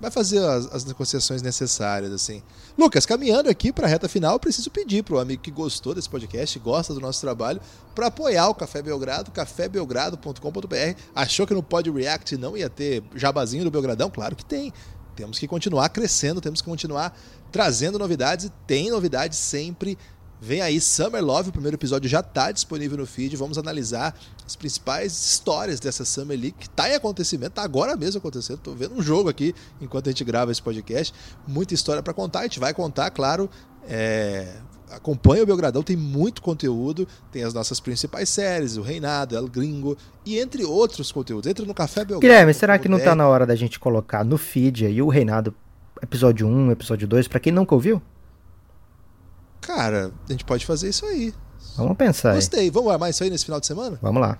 vai 0.00 0.10
fazer 0.10 0.38
as, 0.38 0.66
as 0.72 0.84
negociações 0.84 1.42
necessárias 1.42 2.12
assim. 2.12 2.42
Lucas, 2.76 3.04
caminhando 3.04 3.48
aqui 3.48 3.72
para 3.72 3.86
a 3.86 3.90
reta 3.90 4.08
final, 4.08 4.38
preciso 4.38 4.70
pedir 4.70 5.02
para 5.02 5.16
o 5.16 5.18
amigo 5.18 5.42
que 5.42 5.50
gostou 5.50 5.94
desse 5.94 6.08
podcast, 6.08 6.58
gosta 6.58 6.94
do 6.94 7.00
nosso 7.00 7.20
trabalho, 7.20 7.60
para 7.94 8.06
apoiar 8.06 8.48
o 8.48 8.54
Café 8.54 8.80
Belgrado, 8.80 9.30
cafébelgrado.com.br. 9.30 11.00
Achou 11.14 11.46
que 11.46 11.54
no 11.54 11.62
Pod 11.62 11.90
React 11.90 12.36
não 12.36 12.56
ia 12.56 12.70
ter 12.70 13.02
jabazinho 13.14 13.64
do 13.64 13.70
Belgradão? 13.70 14.10
Claro 14.10 14.36
que 14.36 14.44
tem. 14.44 14.72
Temos 15.16 15.38
que 15.38 15.48
continuar 15.48 15.88
crescendo, 15.88 16.40
temos 16.40 16.62
que 16.62 16.68
continuar 16.68 17.18
trazendo 17.50 17.98
novidades 17.98 18.44
e 18.46 18.50
tem 18.68 18.90
novidades 18.90 19.36
sempre. 19.36 19.98
Vem 20.40 20.60
aí 20.60 20.80
Summer 20.80 21.24
Love, 21.24 21.48
o 21.48 21.52
primeiro 21.52 21.76
episódio 21.76 22.08
já 22.08 22.20
está 22.20 22.52
disponível 22.52 22.96
no 22.96 23.06
feed. 23.06 23.36
Vamos 23.36 23.58
analisar 23.58 24.14
as 24.46 24.54
principais 24.54 25.12
histórias 25.12 25.80
dessa 25.80 26.04
Summer 26.04 26.38
League 26.38 26.54
que 26.58 26.66
está 26.66 26.88
em 26.88 26.94
acontecimento, 26.94 27.50
está 27.50 27.62
agora 27.62 27.96
mesmo 27.96 28.18
acontecendo. 28.18 28.58
Estou 28.58 28.74
vendo 28.74 28.94
um 28.94 29.02
jogo 29.02 29.28
aqui 29.28 29.54
enquanto 29.80 30.08
a 30.08 30.10
gente 30.10 30.22
grava 30.24 30.52
esse 30.52 30.62
podcast. 30.62 31.12
Muita 31.46 31.74
história 31.74 32.02
para 32.02 32.14
contar, 32.14 32.40
a 32.40 32.42
gente 32.44 32.60
vai 32.60 32.72
contar, 32.72 33.10
claro. 33.10 33.50
É... 33.88 34.54
Acompanha 34.90 35.42
o 35.42 35.46
Belgradão, 35.46 35.82
tem 35.82 35.96
muito 35.96 36.40
conteúdo, 36.40 37.06
tem 37.30 37.44
as 37.44 37.52
nossas 37.52 37.78
principais 37.78 38.26
séries, 38.30 38.78
o 38.78 38.82
Reinado, 38.82 39.36
El 39.36 39.46
Gringo 39.46 39.98
e 40.24 40.38
entre 40.38 40.64
outros 40.64 41.12
conteúdos. 41.12 41.50
Entra 41.50 41.66
no 41.66 41.74
Café 41.74 42.00
Belgrado. 42.00 42.20
Guilherme, 42.20 42.54
será 42.54 42.78
que 42.78 42.88
não 42.88 42.98
tá 42.98 43.14
na 43.14 43.28
hora 43.28 43.44
da 43.44 43.54
gente 43.54 43.78
colocar 43.78 44.24
no 44.24 44.38
feed 44.38 44.86
aí 44.86 45.02
o 45.02 45.08
Reinado 45.08 45.54
episódio 46.02 46.46
1, 46.46 46.70
episódio 46.70 47.06
2, 47.06 47.28
pra 47.28 47.40
quem 47.40 47.52
nunca 47.52 47.74
ouviu? 47.74 48.00
Cara, 49.68 50.10
a 50.26 50.32
gente 50.32 50.44
pode 50.46 50.64
fazer 50.64 50.88
isso 50.88 51.04
aí. 51.04 51.34
Vamos 51.76 51.94
pensar 51.96 52.30
aí. 52.30 52.34
Gostei. 52.36 52.70
Vamos 52.70 52.90
armar 52.90 53.10
isso 53.10 53.22
aí 53.22 53.28
nesse 53.28 53.44
final 53.44 53.60
de 53.60 53.66
semana? 53.66 53.98
Vamos 54.00 54.20
lá. 54.22 54.38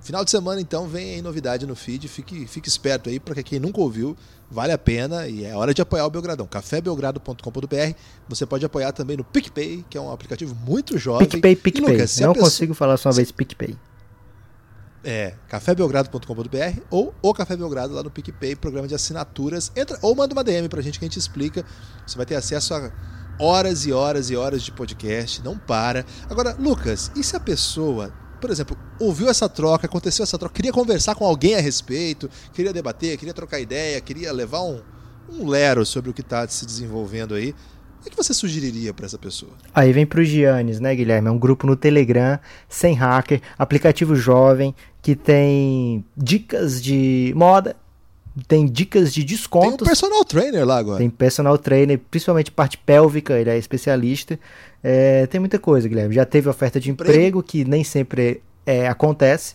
Final 0.00 0.24
de 0.24 0.30
semana, 0.30 0.58
então, 0.60 0.86
vem 0.88 1.14
aí 1.16 1.22
novidade 1.22 1.66
no 1.66 1.76
feed. 1.76 2.08
Fique, 2.08 2.46
fique 2.46 2.66
esperto 2.68 3.10
aí, 3.10 3.20
porque 3.20 3.42
quem 3.42 3.58
nunca 3.60 3.80
ouviu, 3.80 4.16
vale 4.50 4.72
a 4.72 4.78
pena 4.78 5.26
e 5.28 5.44
é 5.44 5.54
hora 5.54 5.74
de 5.74 5.82
apoiar 5.82 6.06
o 6.06 6.10
Belgradão. 6.10 6.46
cafébelgrado.com.br. 6.46 7.94
Você 8.28 8.46
pode 8.46 8.64
apoiar 8.64 8.92
também 8.92 9.16
no 9.18 9.24
PicPay, 9.24 9.84
que 9.90 9.98
é 9.98 10.00
um 10.00 10.10
aplicativo 10.10 10.54
muito 10.54 10.96
jovem. 10.96 11.28
PicPay, 11.28 11.56
PicPay. 11.56 11.92
Lucas, 11.94 12.10
se 12.12 12.22
não 12.22 12.32
pessoa- 12.32 12.48
consigo 12.50 12.72
falar 12.72 12.96
só 12.96 13.10
uma 13.10 13.16
vez 13.16 13.30
PicPay. 13.32 13.76
É, 15.04 15.34
cafébelgrado.com.br 15.48 16.80
ou 16.90 17.14
o 17.22 17.32
Café 17.34 17.56
Belgrado 17.56 17.94
lá 17.94 18.02
no 18.02 18.10
PicPay, 18.10 18.56
programa 18.56 18.88
de 18.88 18.94
assinaturas. 18.94 19.70
Entra 19.76 19.98
ou 20.02 20.14
manda 20.16 20.32
uma 20.32 20.42
DM 20.42 20.68
pra 20.68 20.80
gente 20.82 20.98
que 20.98 21.04
a 21.04 21.08
gente 21.08 21.18
explica. 21.18 21.64
Você 22.06 22.16
vai 22.16 22.26
ter 22.26 22.34
acesso 22.34 22.74
a 22.74 22.90
horas 23.38 23.86
e 23.86 23.92
horas 23.92 24.30
e 24.30 24.36
horas 24.36 24.62
de 24.62 24.72
podcast, 24.72 25.42
não 25.42 25.58
para. 25.58 26.04
Agora, 26.28 26.56
Lucas, 26.58 27.10
e 27.16 27.22
se 27.22 27.36
a 27.36 27.40
pessoa, 27.40 28.12
por 28.40 28.50
exemplo, 28.50 28.76
ouviu 28.98 29.28
essa 29.28 29.48
troca, 29.48 29.86
aconteceu 29.86 30.22
essa 30.22 30.38
troca, 30.38 30.54
queria 30.54 30.72
conversar 30.72 31.14
com 31.14 31.24
alguém 31.24 31.54
a 31.54 31.60
respeito, 31.60 32.30
queria 32.52 32.72
debater, 32.72 33.16
queria 33.16 33.34
trocar 33.34 33.60
ideia, 33.60 34.00
queria 34.00 34.32
levar 34.32 34.62
um, 34.62 34.80
um 35.28 35.46
lero 35.46 35.84
sobre 35.84 36.10
o 36.10 36.14
que 36.14 36.22
está 36.22 36.46
se 36.48 36.64
desenvolvendo 36.64 37.34
aí, 37.34 37.54
o 38.06 38.10
que 38.10 38.16
você 38.16 38.32
sugeriria 38.32 38.94
para 38.94 39.04
essa 39.04 39.18
pessoa? 39.18 39.50
Aí 39.74 39.92
vem 39.92 40.06
pro 40.06 40.22
Giannis, 40.22 40.78
né, 40.78 40.94
Guilherme? 40.94 41.26
É 41.26 41.30
um 41.30 41.38
grupo 41.38 41.66
no 41.66 41.74
Telegram, 41.74 42.38
sem 42.68 42.94
hacker, 42.94 43.42
aplicativo 43.58 44.14
jovem, 44.14 44.72
que 45.02 45.16
tem 45.16 46.04
dicas 46.16 46.80
de 46.80 47.32
moda, 47.34 47.74
tem 48.46 48.66
dicas 48.66 49.12
de 49.12 49.24
Tem 49.24 49.34
um 49.34 49.36
descontos. 49.36 49.88
personal 49.88 50.24
trainer 50.24 50.64
lá 50.66 50.78
agora. 50.78 50.98
Tem 50.98 51.08
personal 51.08 51.56
trainer, 51.56 51.98
principalmente 52.10 52.50
parte 52.50 52.76
pélvica, 52.76 53.38
ele 53.38 53.50
é 53.50 53.56
especialista. 53.56 54.38
É, 54.82 55.26
tem 55.26 55.40
muita 55.40 55.58
coisa, 55.58 55.88
Guilherme. 55.88 56.14
Já 56.14 56.24
teve 56.24 56.48
oferta 56.48 56.78
de 56.78 56.90
Emprego. 56.90 57.12
emprego, 57.12 57.42
que 57.42 57.64
nem 57.64 57.82
sempre 57.82 58.42
é, 58.64 58.88
acontece. 58.88 59.54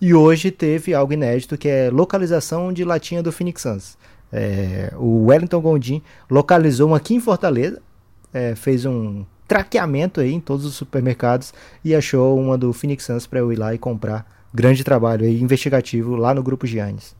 E 0.00 0.14
hoje 0.14 0.50
teve 0.50 0.94
algo 0.94 1.12
inédito, 1.12 1.56
que 1.56 1.68
é 1.68 1.90
localização 1.90 2.72
de 2.72 2.84
latinha 2.84 3.22
do 3.22 3.32
Phoenix 3.32 3.62
Suns. 3.62 3.96
É, 4.32 4.92
o 4.96 5.26
Wellington 5.26 5.60
Gondim 5.60 6.02
localizou 6.30 6.88
uma 6.88 6.96
aqui 6.96 7.14
em 7.14 7.20
Fortaleza, 7.20 7.80
é, 8.32 8.54
fez 8.54 8.84
um 8.86 9.24
traqueamento 9.46 10.20
aí 10.20 10.32
em 10.32 10.40
todos 10.40 10.64
os 10.64 10.74
supermercados 10.74 11.52
e 11.84 11.94
achou 11.94 12.38
uma 12.38 12.56
do 12.56 12.72
Phoenix 12.72 13.04
Suns 13.04 13.26
para 13.26 13.40
eu 13.40 13.52
ir 13.52 13.56
lá 13.56 13.74
e 13.74 13.78
comprar. 13.78 14.26
Grande 14.54 14.82
trabalho 14.82 15.24
aí, 15.24 15.40
investigativo, 15.40 16.16
lá 16.16 16.34
no 16.34 16.42
grupo 16.42 16.66
Giannis. 16.66 17.14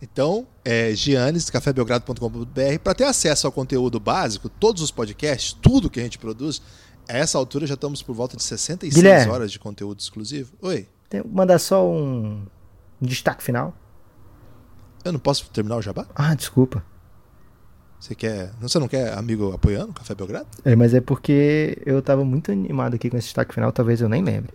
Então, 0.00 0.46
é 0.64 0.94
Giannis, 0.94 1.50
cafébelgrado.com.br, 1.50 2.78
para 2.82 2.94
ter 2.94 3.04
acesso 3.04 3.46
ao 3.46 3.52
conteúdo 3.52 3.98
básico, 3.98 4.48
todos 4.48 4.80
os 4.82 4.90
podcasts, 4.90 5.52
tudo 5.52 5.90
que 5.90 5.98
a 5.98 6.02
gente 6.02 6.18
produz, 6.18 6.62
a 7.08 7.16
essa 7.16 7.36
altura 7.36 7.66
já 7.66 7.74
estamos 7.74 8.02
por 8.02 8.14
volta 8.14 8.36
de 8.36 8.42
66 8.42 8.94
Guilherme. 8.94 9.32
horas 9.32 9.50
de 9.50 9.58
conteúdo 9.58 9.98
exclusivo. 9.98 10.52
Oi, 10.62 10.86
mandar 11.26 11.58
só 11.58 11.84
um, 11.88 12.46
destaque 13.00 13.42
final. 13.42 13.74
eu 15.04 15.12
não 15.12 15.18
posso 15.18 15.48
terminar 15.50 15.76
o 15.76 15.82
jabá? 15.82 16.06
Ah, 16.14 16.34
desculpa. 16.34 16.84
Você 17.98 18.14
quer. 18.14 18.52
Você 18.60 18.78
não 18.78 18.86
quer 18.86 19.12
amigo 19.18 19.52
apoiando 19.52 19.92
Café 19.92 20.14
Belgrado? 20.14 20.46
É, 20.64 20.76
mas 20.76 20.94
é 20.94 21.00
porque 21.00 21.76
eu 21.84 22.00
tava 22.00 22.24
muito 22.24 22.52
animado 22.52 22.94
aqui 22.94 23.10
com 23.10 23.16
esse 23.16 23.26
destaque 23.26 23.52
final, 23.52 23.72
talvez 23.72 24.00
eu 24.00 24.08
nem 24.08 24.22
lembre. 24.22 24.54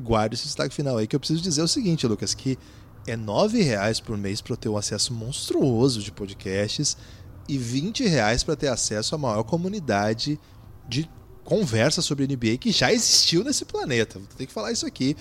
Guarde 0.00 0.34
esse 0.34 0.44
destaque 0.44 0.74
final 0.74 0.96
aí 0.96 1.06
que 1.06 1.14
eu 1.14 1.20
preciso 1.20 1.40
dizer 1.40 1.62
o 1.62 1.68
seguinte, 1.68 2.06
Lucas, 2.06 2.34
que 2.34 2.58
é 3.06 3.16
9 3.16 3.62
reais 3.62 4.00
por 4.00 4.16
mês 4.16 4.40
para 4.40 4.52
eu 4.52 4.56
ter 4.56 4.68
um 4.68 4.76
acesso 4.76 5.12
monstruoso 5.12 6.02
de 6.02 6.10
podcasts 6.10 6.96
e 7.48 7.56
20 7.56 8.06
reais 8.06 8.42
para 8.42 8.56
ter 8.56 8.68
acesso 8.68 9.14
à 9.14 9.18
maior 9.18 9.44
comunidade 9.44 10.38
de 10.88 11.08
conversa 11.44 12.02
sobre 12.02 12.26
NBA 12.26 12.58
que 12.58 12.72
já 12.72 12.92
existiu 12.92 13.44
nesse 13.44 13.64
planeta. 13.64 14.18
Vou 14.18 14.28
ter 14.36 14.46
que 14.46 14.52
falar 14.52 14.72
isso 14.72 14.86
aqui. 14.86 15.16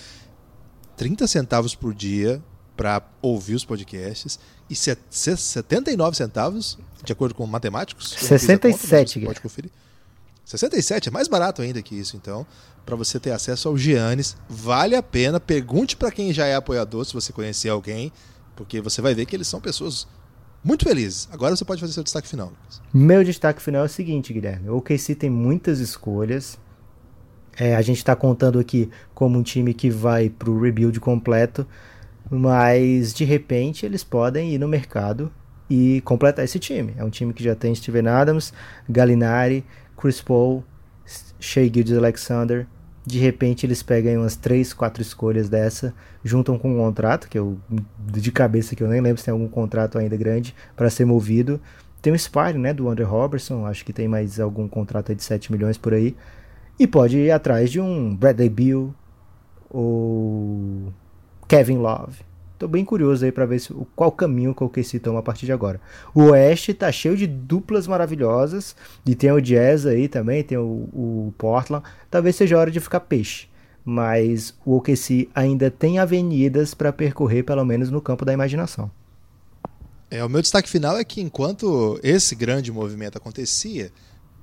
30 0.98 1.28
centavos 1.28 1.76
por 1.76 1.94
dia 1.94 2.42
para 2.76 3.02
ouvir 3.22 3.56
os 3.56 3.64
podcasts, 3.64 4.38
e 4.70 4.76
79 4.76 6.18
centavos, 6.18 6.78
de 7.04 7.14
acordo 7.14 7.36
com 7.36 7.46
matemáticos. 7.46 8.10
67, 8.10 9.14
conta, 9.14 9.26
pode 9.28 9.42
conferir. 9.42 9.72
67 10.46 11.10
é 11.10 11.12
mais 11.12 11.28
barato 11.28 11.62
ainda 11.62 11.82
que 11.82 11.96
isso, 11.96 12.16
então, 12.16 12.46
para 12.86 12.96
você 12.96 13.20
ter 13.20 13.32
acesso 13.32 13.68
ao 13.68 13.76
Giannis, 13.76 14.38
vale 14.48 14.96
a 14.96 15.02
pena. 15.02 15.40
Pergunte 15.40 15.98
para 15.98 16.12
quem 16.12 16.32
já 16.32 16.46
é 16.46 16.56
apoiador, 16.56 17.04
se 17.04 17.14
você 17.14 17.34
conhecer 17.34 17.70
alguém, 17.70 18.12
porque 18.56 18.80
você 18.80 19.02
vai 19.02 19.16
ver 19.16 19.26
que 19.26 19.36
eles 19.36 19.48
são 19.48 19.60
pessoas 19.60 20.08
muito 20.64 20.86
felizes. 20.86 21.28
Agora 21.32 21.56
você 21.56 21.66
pode 21.66 21.82
fazer 21.82 21.94
seu 21.94 22.04
destaque 22.04 22.28
final. 22.28 22.48
Lucas. 22.48 22.82
Meu 22.94 23.24
destaque 23.24 23.62
final 23.62 23.84
é 23.84 23.86
o 23.86 23.90
seguinte, 23.90 24.32
Guilherme. 24.32 24.70
O 24.70 24.78
OKC 24.78 25.16
tem 25.16 25.30
muitas 25.30 25.80
escolhas. 25.80 26.60
É, 27.58 27.76
a 27.76 27.82
gente 27.82 27.98
está 27.98 28.16
contando 28.16 28.60
aqui 28.60 28.90
como 29.14 29.40
um 29.40 29.44
time 29.44 29.74
que 29.74 29.90
vai 29.90 30.30
para 30.30 30.50
o 30.50 30.60
rebuild 30.60 31.00
completo, 31.00 31.66
mas 32.30 33.14
de 33.14 33.24
repente 33.24 33.86
eles 33.86 34.04
podem 34.04 34.54
ir 34.54 34.58
no 34.58 34.68
mercado 34.68 35.32
e 35.70 36.02
completar 36.02 36.44
esse 36.44 36.60
time. 36.60 36.94
É 36.98 37.04
um 37.04 37.10
time 37.10 37.34
que 37.34 37.44
já 37.44 37.56
tem 37.56 37.74
Steven 37.74 38.08
Adams, 38.08 38.54
Gallinari, 38.90 39.64
Chris 40.06 40.22
Paul, 40.22 40.64
Shea 41.40 41.64
Gildes 41.64 41.98
Alexander. 41.98 42.68
De 43.04 43.18
repente 43.18 43.66
eles 43.66 43.82
pegam 43.82 44.22
umas 44.22 44.36
3, 44.36 44.72
4 44.72 45.02
escolhas 45.02 45.50
dessa, 45.50 45.96
juntam 46.24 46.60
com 46.60 46.76
um 46.76 46.78
contrato, 46.78 47.28
que 47.28 47.40
eu 47.40 47.58
de 48.00 48.32
cabeça 48.32 48.76
que 48.76 48.84
eu 48.84 48.88
nem 48.88 49.02
lembro 49.02 49.18
se 49.18 49.26
tem 49.26 49.32
algum 49.32 49.48
contrato 49.48 49.98
ainda 49.98 50.16
grande 50.16 50.54
para 50.76 50.92
ser 50.92 51.06
movido. 51.06 51.60
Tem 52.04 52.14
o 52.14 52.20
Spire, 52.20 52.60
né, 52.60 52.72
do 52.72 52.88
Andrew 52.88 53.08
Robertson, 53.08 53.66
acho 53.66 53.84
que 53.84 53.92
tem 53.92 54.08
mais 54.08 54.40
algum 54.40 54.68
contrato 54.68 55.16
de 55.16 55.24
7 55.24 55.52
milhões 55.52 55.76
por 55.76 55.92
aí. 55.92 56.16
E 56.78 56.86
pode 56.86 57.18
ir 57.18 57.32
atrás 57.32 57.72
de 57.72 57.82
um 57.82 58.16
Bradley 58.16 58.50
Beal 58.50 58.94
ou 59.72 60.94
Kevin 61.48 61.78
Love. 61.78 62.20
Tô 62.66 62.70
bem 62.70 62.84
curioso 62.84 63.24
aí 63.24 63.32
para 63.32 63.46
ver 63.46 63.60
se, 63.60 63.72
qual 63.96 64.12
caminho 64.12 64.56
que 64.56 64.64
o 64.64 64.66
OKC 64.66 64.98
toma 64.98 65.20
a 65.20 65.22
partir 65.22 65.46
de 65.46 65.52
agora. 65.52 65.80
O 66.16 66.32
Oeste 66.32 66.74
tá 66.74 66.92
cheio 66.92 67.16
de 67.16 67.28
duplas 67.28 67.86
maravilhosas. 67.86 68.76
E 69.06 69.14
tem 69.14 69.32
o 69.32 69.40
Jazz 69.40 69.86
aí 69.86 70.08
também, 70.08 70.44
tem 70.44 70.58
o, 70.58 70.64
o 70.64 71.34
Portland. 71.38 71.86
Talvez 72.10 72.36
seja 72.36 72.58
hora 72.58 72.72
de 72.72 72.80
ficar 72.80 73.02
peixe. 73.02 73.48
Mas 73.86 74.56
o 74.66 74.78
OKC 74.78 75.30
ainda 75.36 75.70
tem 75.70 76.00
avenidas 76.00 76.74
para 76.74 76.92
percorrer, 76.92 77.44
pelo 77.44 77.64
menos 77.64 77.92
no 77.92 78.02
campo 78.02 78.26
da 78.26 78.34
imaginação. 78.34 78.90
É, 80.10 80.26
o 80.26 80.30
meu 80.30 80.42
destaque 80.42 80.68
final 80.68 80.98
é 80.98 81.04
que 81.04 81.22
enquanto 81.22 82.00
esse 82.02 82.34
grande 82.34 82.72
movimento 82.72 83.16
acontecia, 83.16 83.92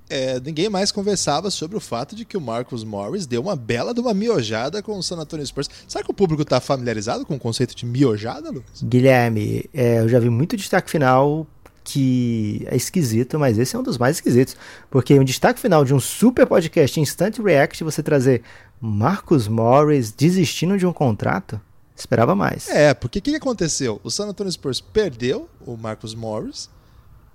é, 0.08 0.38
ninguém 0.40 0.68
mais 0.68 0.92
conversava 0.92 1.50
sobre 1.50 1.76
o 1.76 1.80
fato 1.80 2.14
de 2.14 2.24
que 2.24 2.36
o 2.36 2.40
Marcus 2.40 2.84
Morris 2.84 3.26
deu 3.26 3.40
uma 3.40 3.56
bela 3.56 3.94
de 3.94 4.00
uma 4.00 4.12
miojada 4.12 4.82
com 4.82 4.98
o 4.98 5.02
San 5.02 5.16
Antonio 5.16 5.46
Spurs. 5.46 5.68
Será 5.88 6.04
que 6.04 6.10
o 6.10 6.14
público 6.14 6.42
está 6.42 6.60
familiarizado 6.60 7.24
com 7.24 7.34
o 7.34 7.38
conceito 7.38 7.74
de 7.74 7.86
miojada, 7.86 8.50
Lucas? 8.50 8.82
Guilherme, 8.82 9.64
é, 9.72 10.00
eu 10.00 10.08
já 10.08 10.18
vi 10.18 10.28
muito 10.28 10.56
destaque 10.56 10.90
final 10.90 11.46
que 11.84 12.64
é 12.66 12.76
esquisito, 12.76 13.38
mas 13.38 13.58
esse 13.58 13.74
é 13.74 13.78
um 13.78 13.82
dos 13.82 13.98
mais 13.98 14.16
esquisitos. 14.16 14.56
Porque 14.90 15.18
um 15.18 15.24
destaque 15.24 15.60
final 15.60 15.84
de 15.84 15.94
um 15.94 16.00
super 16.00 16.46
podcast 16.46 17.00
Instant 17.00 17.38
React, 17.38 17.82
você 17.82 18.02
trazer 18.02 18.42
Marcus 18.80 19.48
Morris 19.48 20.12
desistindo 20.12 20.78
de 20.78 20.86
um 20.86 20.92
contrato, 20.92 21.60
esperava 21.96 22.34
mais. 22.34 22.68
É, 22.68 22.94
porque 22.94 23.18
o 23.18 23.22
que, 23.22 23.30
que 23.30 23.36
aconteceu? 23.36 24.00
O 24.04 24.10
San 24.10 24.26
Antonio 24.26 24.52
Spurs 24.52 24.80
perdeu 24.80 25.48
o 25.66 25.76
Marcus 25.76 26.14
Morris 26.14 26.68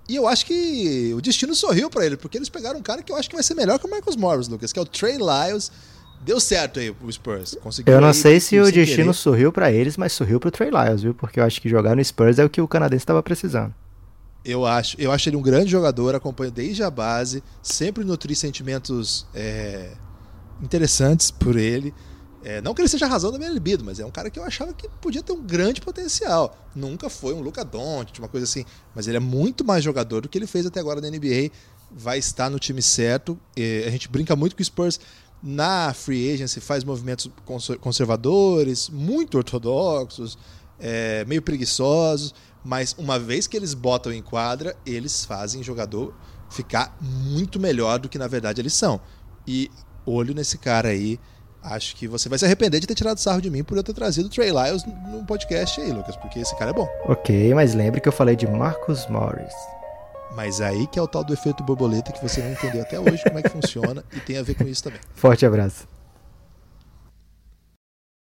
e 0.07 0.15
eu 0.15 0.27
acho 0.27 0.45
que 0.45 1.13
o 1.13 1.21
destino 1.21 1.53
sorriu 1.53 1.89
para 1.89 2.05
ele, 2.05 2.15
porque 2.15 2.37
eles 2.37 2.47
pegaram 2.47 2.79
um 2.79 2.81
cara 2.81 3.03
que 3.03 3.11
eu 3.11 3.15
acho 3.17 3.29
que 3.29 3.35
vai 3.35 3.43
ser 3.43 3.55
melhor 3.55 3.77
que 3.77 3.85
o 3.85 3.89
Marcus 3.89 4.15
Morris, 4.15 4.47
Lucas, 4.47 4.71
que 4.71 4.79
é 4.79 4.81
o 4.81 4.85
Trey 4.85 5.17
Lyles. 5.17 5.71
Deu 6.21 6.39
certo 6.39 6.79
aí 6.79 6.89
o 6.89 7.11
Spurs. 7.11 7.55
Conseguiu 7.61 7.93
eu 7.93 8.01
não 8.01 8.13
sei 8.13 8.39
se 8.39 8.59
o 8.59 8.71
destino 8.71 9.03
querer. 9.03 9.13
sorriu 9.13 9.51
para 9.51 9.71
eles, 9.71 9.97
mas 9.97 10.13
sorriu 10.13 10.39
pro 10.39 10.49
Trey 10.49 10.69
Lyles, 10.69 11.03
viu? 11.03 11.13
Porque 11.13 11.39
eu 11.39 11.43
acho 11.43 11.61
que 11.61 11.69
jogar 11.69 11.95
no 11.95 12.03
Spurs 12.03 12.39
é 12.39 12.45
o 12.45 12.49
que 12.49 12.59
o 12.59 12.67
canadense 12.67 13.03
estava 13.03 13.21
precisando. 13.21 13.73
Eu 14.43 14.65
acho, 14.65 14.99
eu 14.99 15.11
acho 15.11 15.27
ele 15.27 15.35
um 15.35 15.41
grande 15.41 15.69
jogador, 15.69 16.15
acompanho 16.15 16.51
desde 16.51 16.81
a 16.81 16.89
base, 16.89 17.43
sempre 17.61 18.03
nutri 18.03 18.33
sentimentos 18.33 19.27
é, 19.35 19.91
interessantes 20.61 21.29
por 21.29 21.57
ele. 21.57 21.93
É, 22.43 22.61
não 22.61 22.73
que 22.73 22.81
ele 22.81 22.87
seja 22.87 23.05
a 23.05 23.09
razão 23.09 23.31
da 23.31 23.37
minha 23.37 23.49
libido, 23.49 23.83
mas 23.83 23.99
é 23.99 24.05
um 24.05 24.11
cara 24.11 24.29
que 24.29 24.39
eu 24.39 24.43
achava 24.43 24.73
que 24.73 24.87
podia 25.01 25.23
ter 25.23 25.33
um 25.33 25.41
grande 25.41 25.81
potencial. 25.81 26.55
Nunca 26.75 27.09
foi 27.09 27.33
um 27.33 27.41
Luca 27.41 27.65
Doncic, 27.65 28.19
uma 28.19 28.27
coisa 28.27 28.45
assim, 28.45 28.63
mas 28.95 29.07
ele 29.07 29.17
é 29.17 29.19
muito 29.19 29.65
mais 29.65 29.83
jogador 29.83 30.21
do 30.21 30.29
que 30.29 30.37
ele 30.37 30.47
fez 30.47 30.65
até 30.65 30.79
agora 30.79 31.01
na 31.01 31.09
NBA. 31.09 31.51
Vai 31.91 32.19
estar 32.19 32.49
no 32.49 32.59
time 32.59 32.81
certo. 32.81 33.39
E 33.55 33.83
a 33.85 33.89
gente 33.89 34.07
brinca 34.07 34.35
muito 34.35 34.55
com 34.55 34.61
o 34.61 34.65
Spurs 34.65 34.99
na 35.41 35.93
free 35.93 36.33
agency 36.33 36.59
faz 36.59 36.83
movimentos 36.83 37.29
conservadores, 37.79 38.89
muito 38.89 39.37
ortodoxos, 39.37 40.37
é, 40.79 41.23
meio 41.25 41.41
preguiçosos, 41.41 42.33
mas 42.63 42.95
uma 42.97 43.19
vez 43.19 43.47
que 43.47 43.55
eles 43.55 43.73
botam 43.73 44.11
em 44.11 44.21
quadra, 44.21 44.75
eles 44.85 45.25
fazem 45.25 45.61
o 45.61 45.63
jogador 45.63 46.13
ficar 46.49 46.97
muito 47.01 47.59
melhor 47.59 47.99
do 47.99 48.09
que 48.09 48.17
na 48.17 48.27
verdade 48.27 48.61
eles 48.61 48.73
são. 48.73 48.99
E 49.45 49.69
olho 50.05 50.33
nesse 50.33 50.57
cara 50.57 50.89
aí 50.89 51.19
acho 51.69 51.95
que 51.95 52.07
você 52.07 52.29
vai 52.29 52.39
se 52.39 52.45
arrepender 52.45 52.79
de 52.79 52.87
ter 52.87 52.95
tirado 52.95 53.17
sarro 53.19 53.41
de 53.41 53.49
mim 53.49 53.63
por 53.63 53.77
eu 53.77 53.83
ter 53.83 53.93
trazido 53.93 54.27
o 54.27 54.29
Trey 54.29 54.51
Lyles 54.51 54.83
no 54.85 55.25
podcast 55.25 55.79
aí, 55.81 55.91
Lucas, 55.91 56.15
porque 56.15 56.39
esse 56.39 56.55
cara 56.57 56.71
é 56.71 56.73
bom. 56.73 56.87
Ok, 57.05 57.53
mas 57.53 57.73
lembre 57.73 58.01
que 58.01 58.07
eu 58.07 58.13
falei 58.13 58.35
de 58.35 58.47
Marcus 58.47 59.07
Morris. 59.07 59.53
Mas 60.35 60.61
aí 60.61 60.85
que 60.87 60.99
é 60.99 61.01
o 61.01 61.07
tal 61.07 61.23
do 61.23 61.33
efeito 61.33 61.63
borboleta 61.63 62.11
que 62.11 62.21
você 62.21 62.41
não 62.41 62.51
entendeu 62.51 62.81
até 62.81 62.99
hoje 62.99 63.23
como 63.23 63.39
é 63.39 63.41
que 63.41 63.49
funciona 63.49 64.03
e 64.15 64.19
tem 64.19 64.37
a 64.37 64.43
ver 64.43 64.55
com 64.55 64.65
isso 64.65 64.83
também. 64.83 64.99
Forte 65.15 65.45
abraço. 65.45 65.96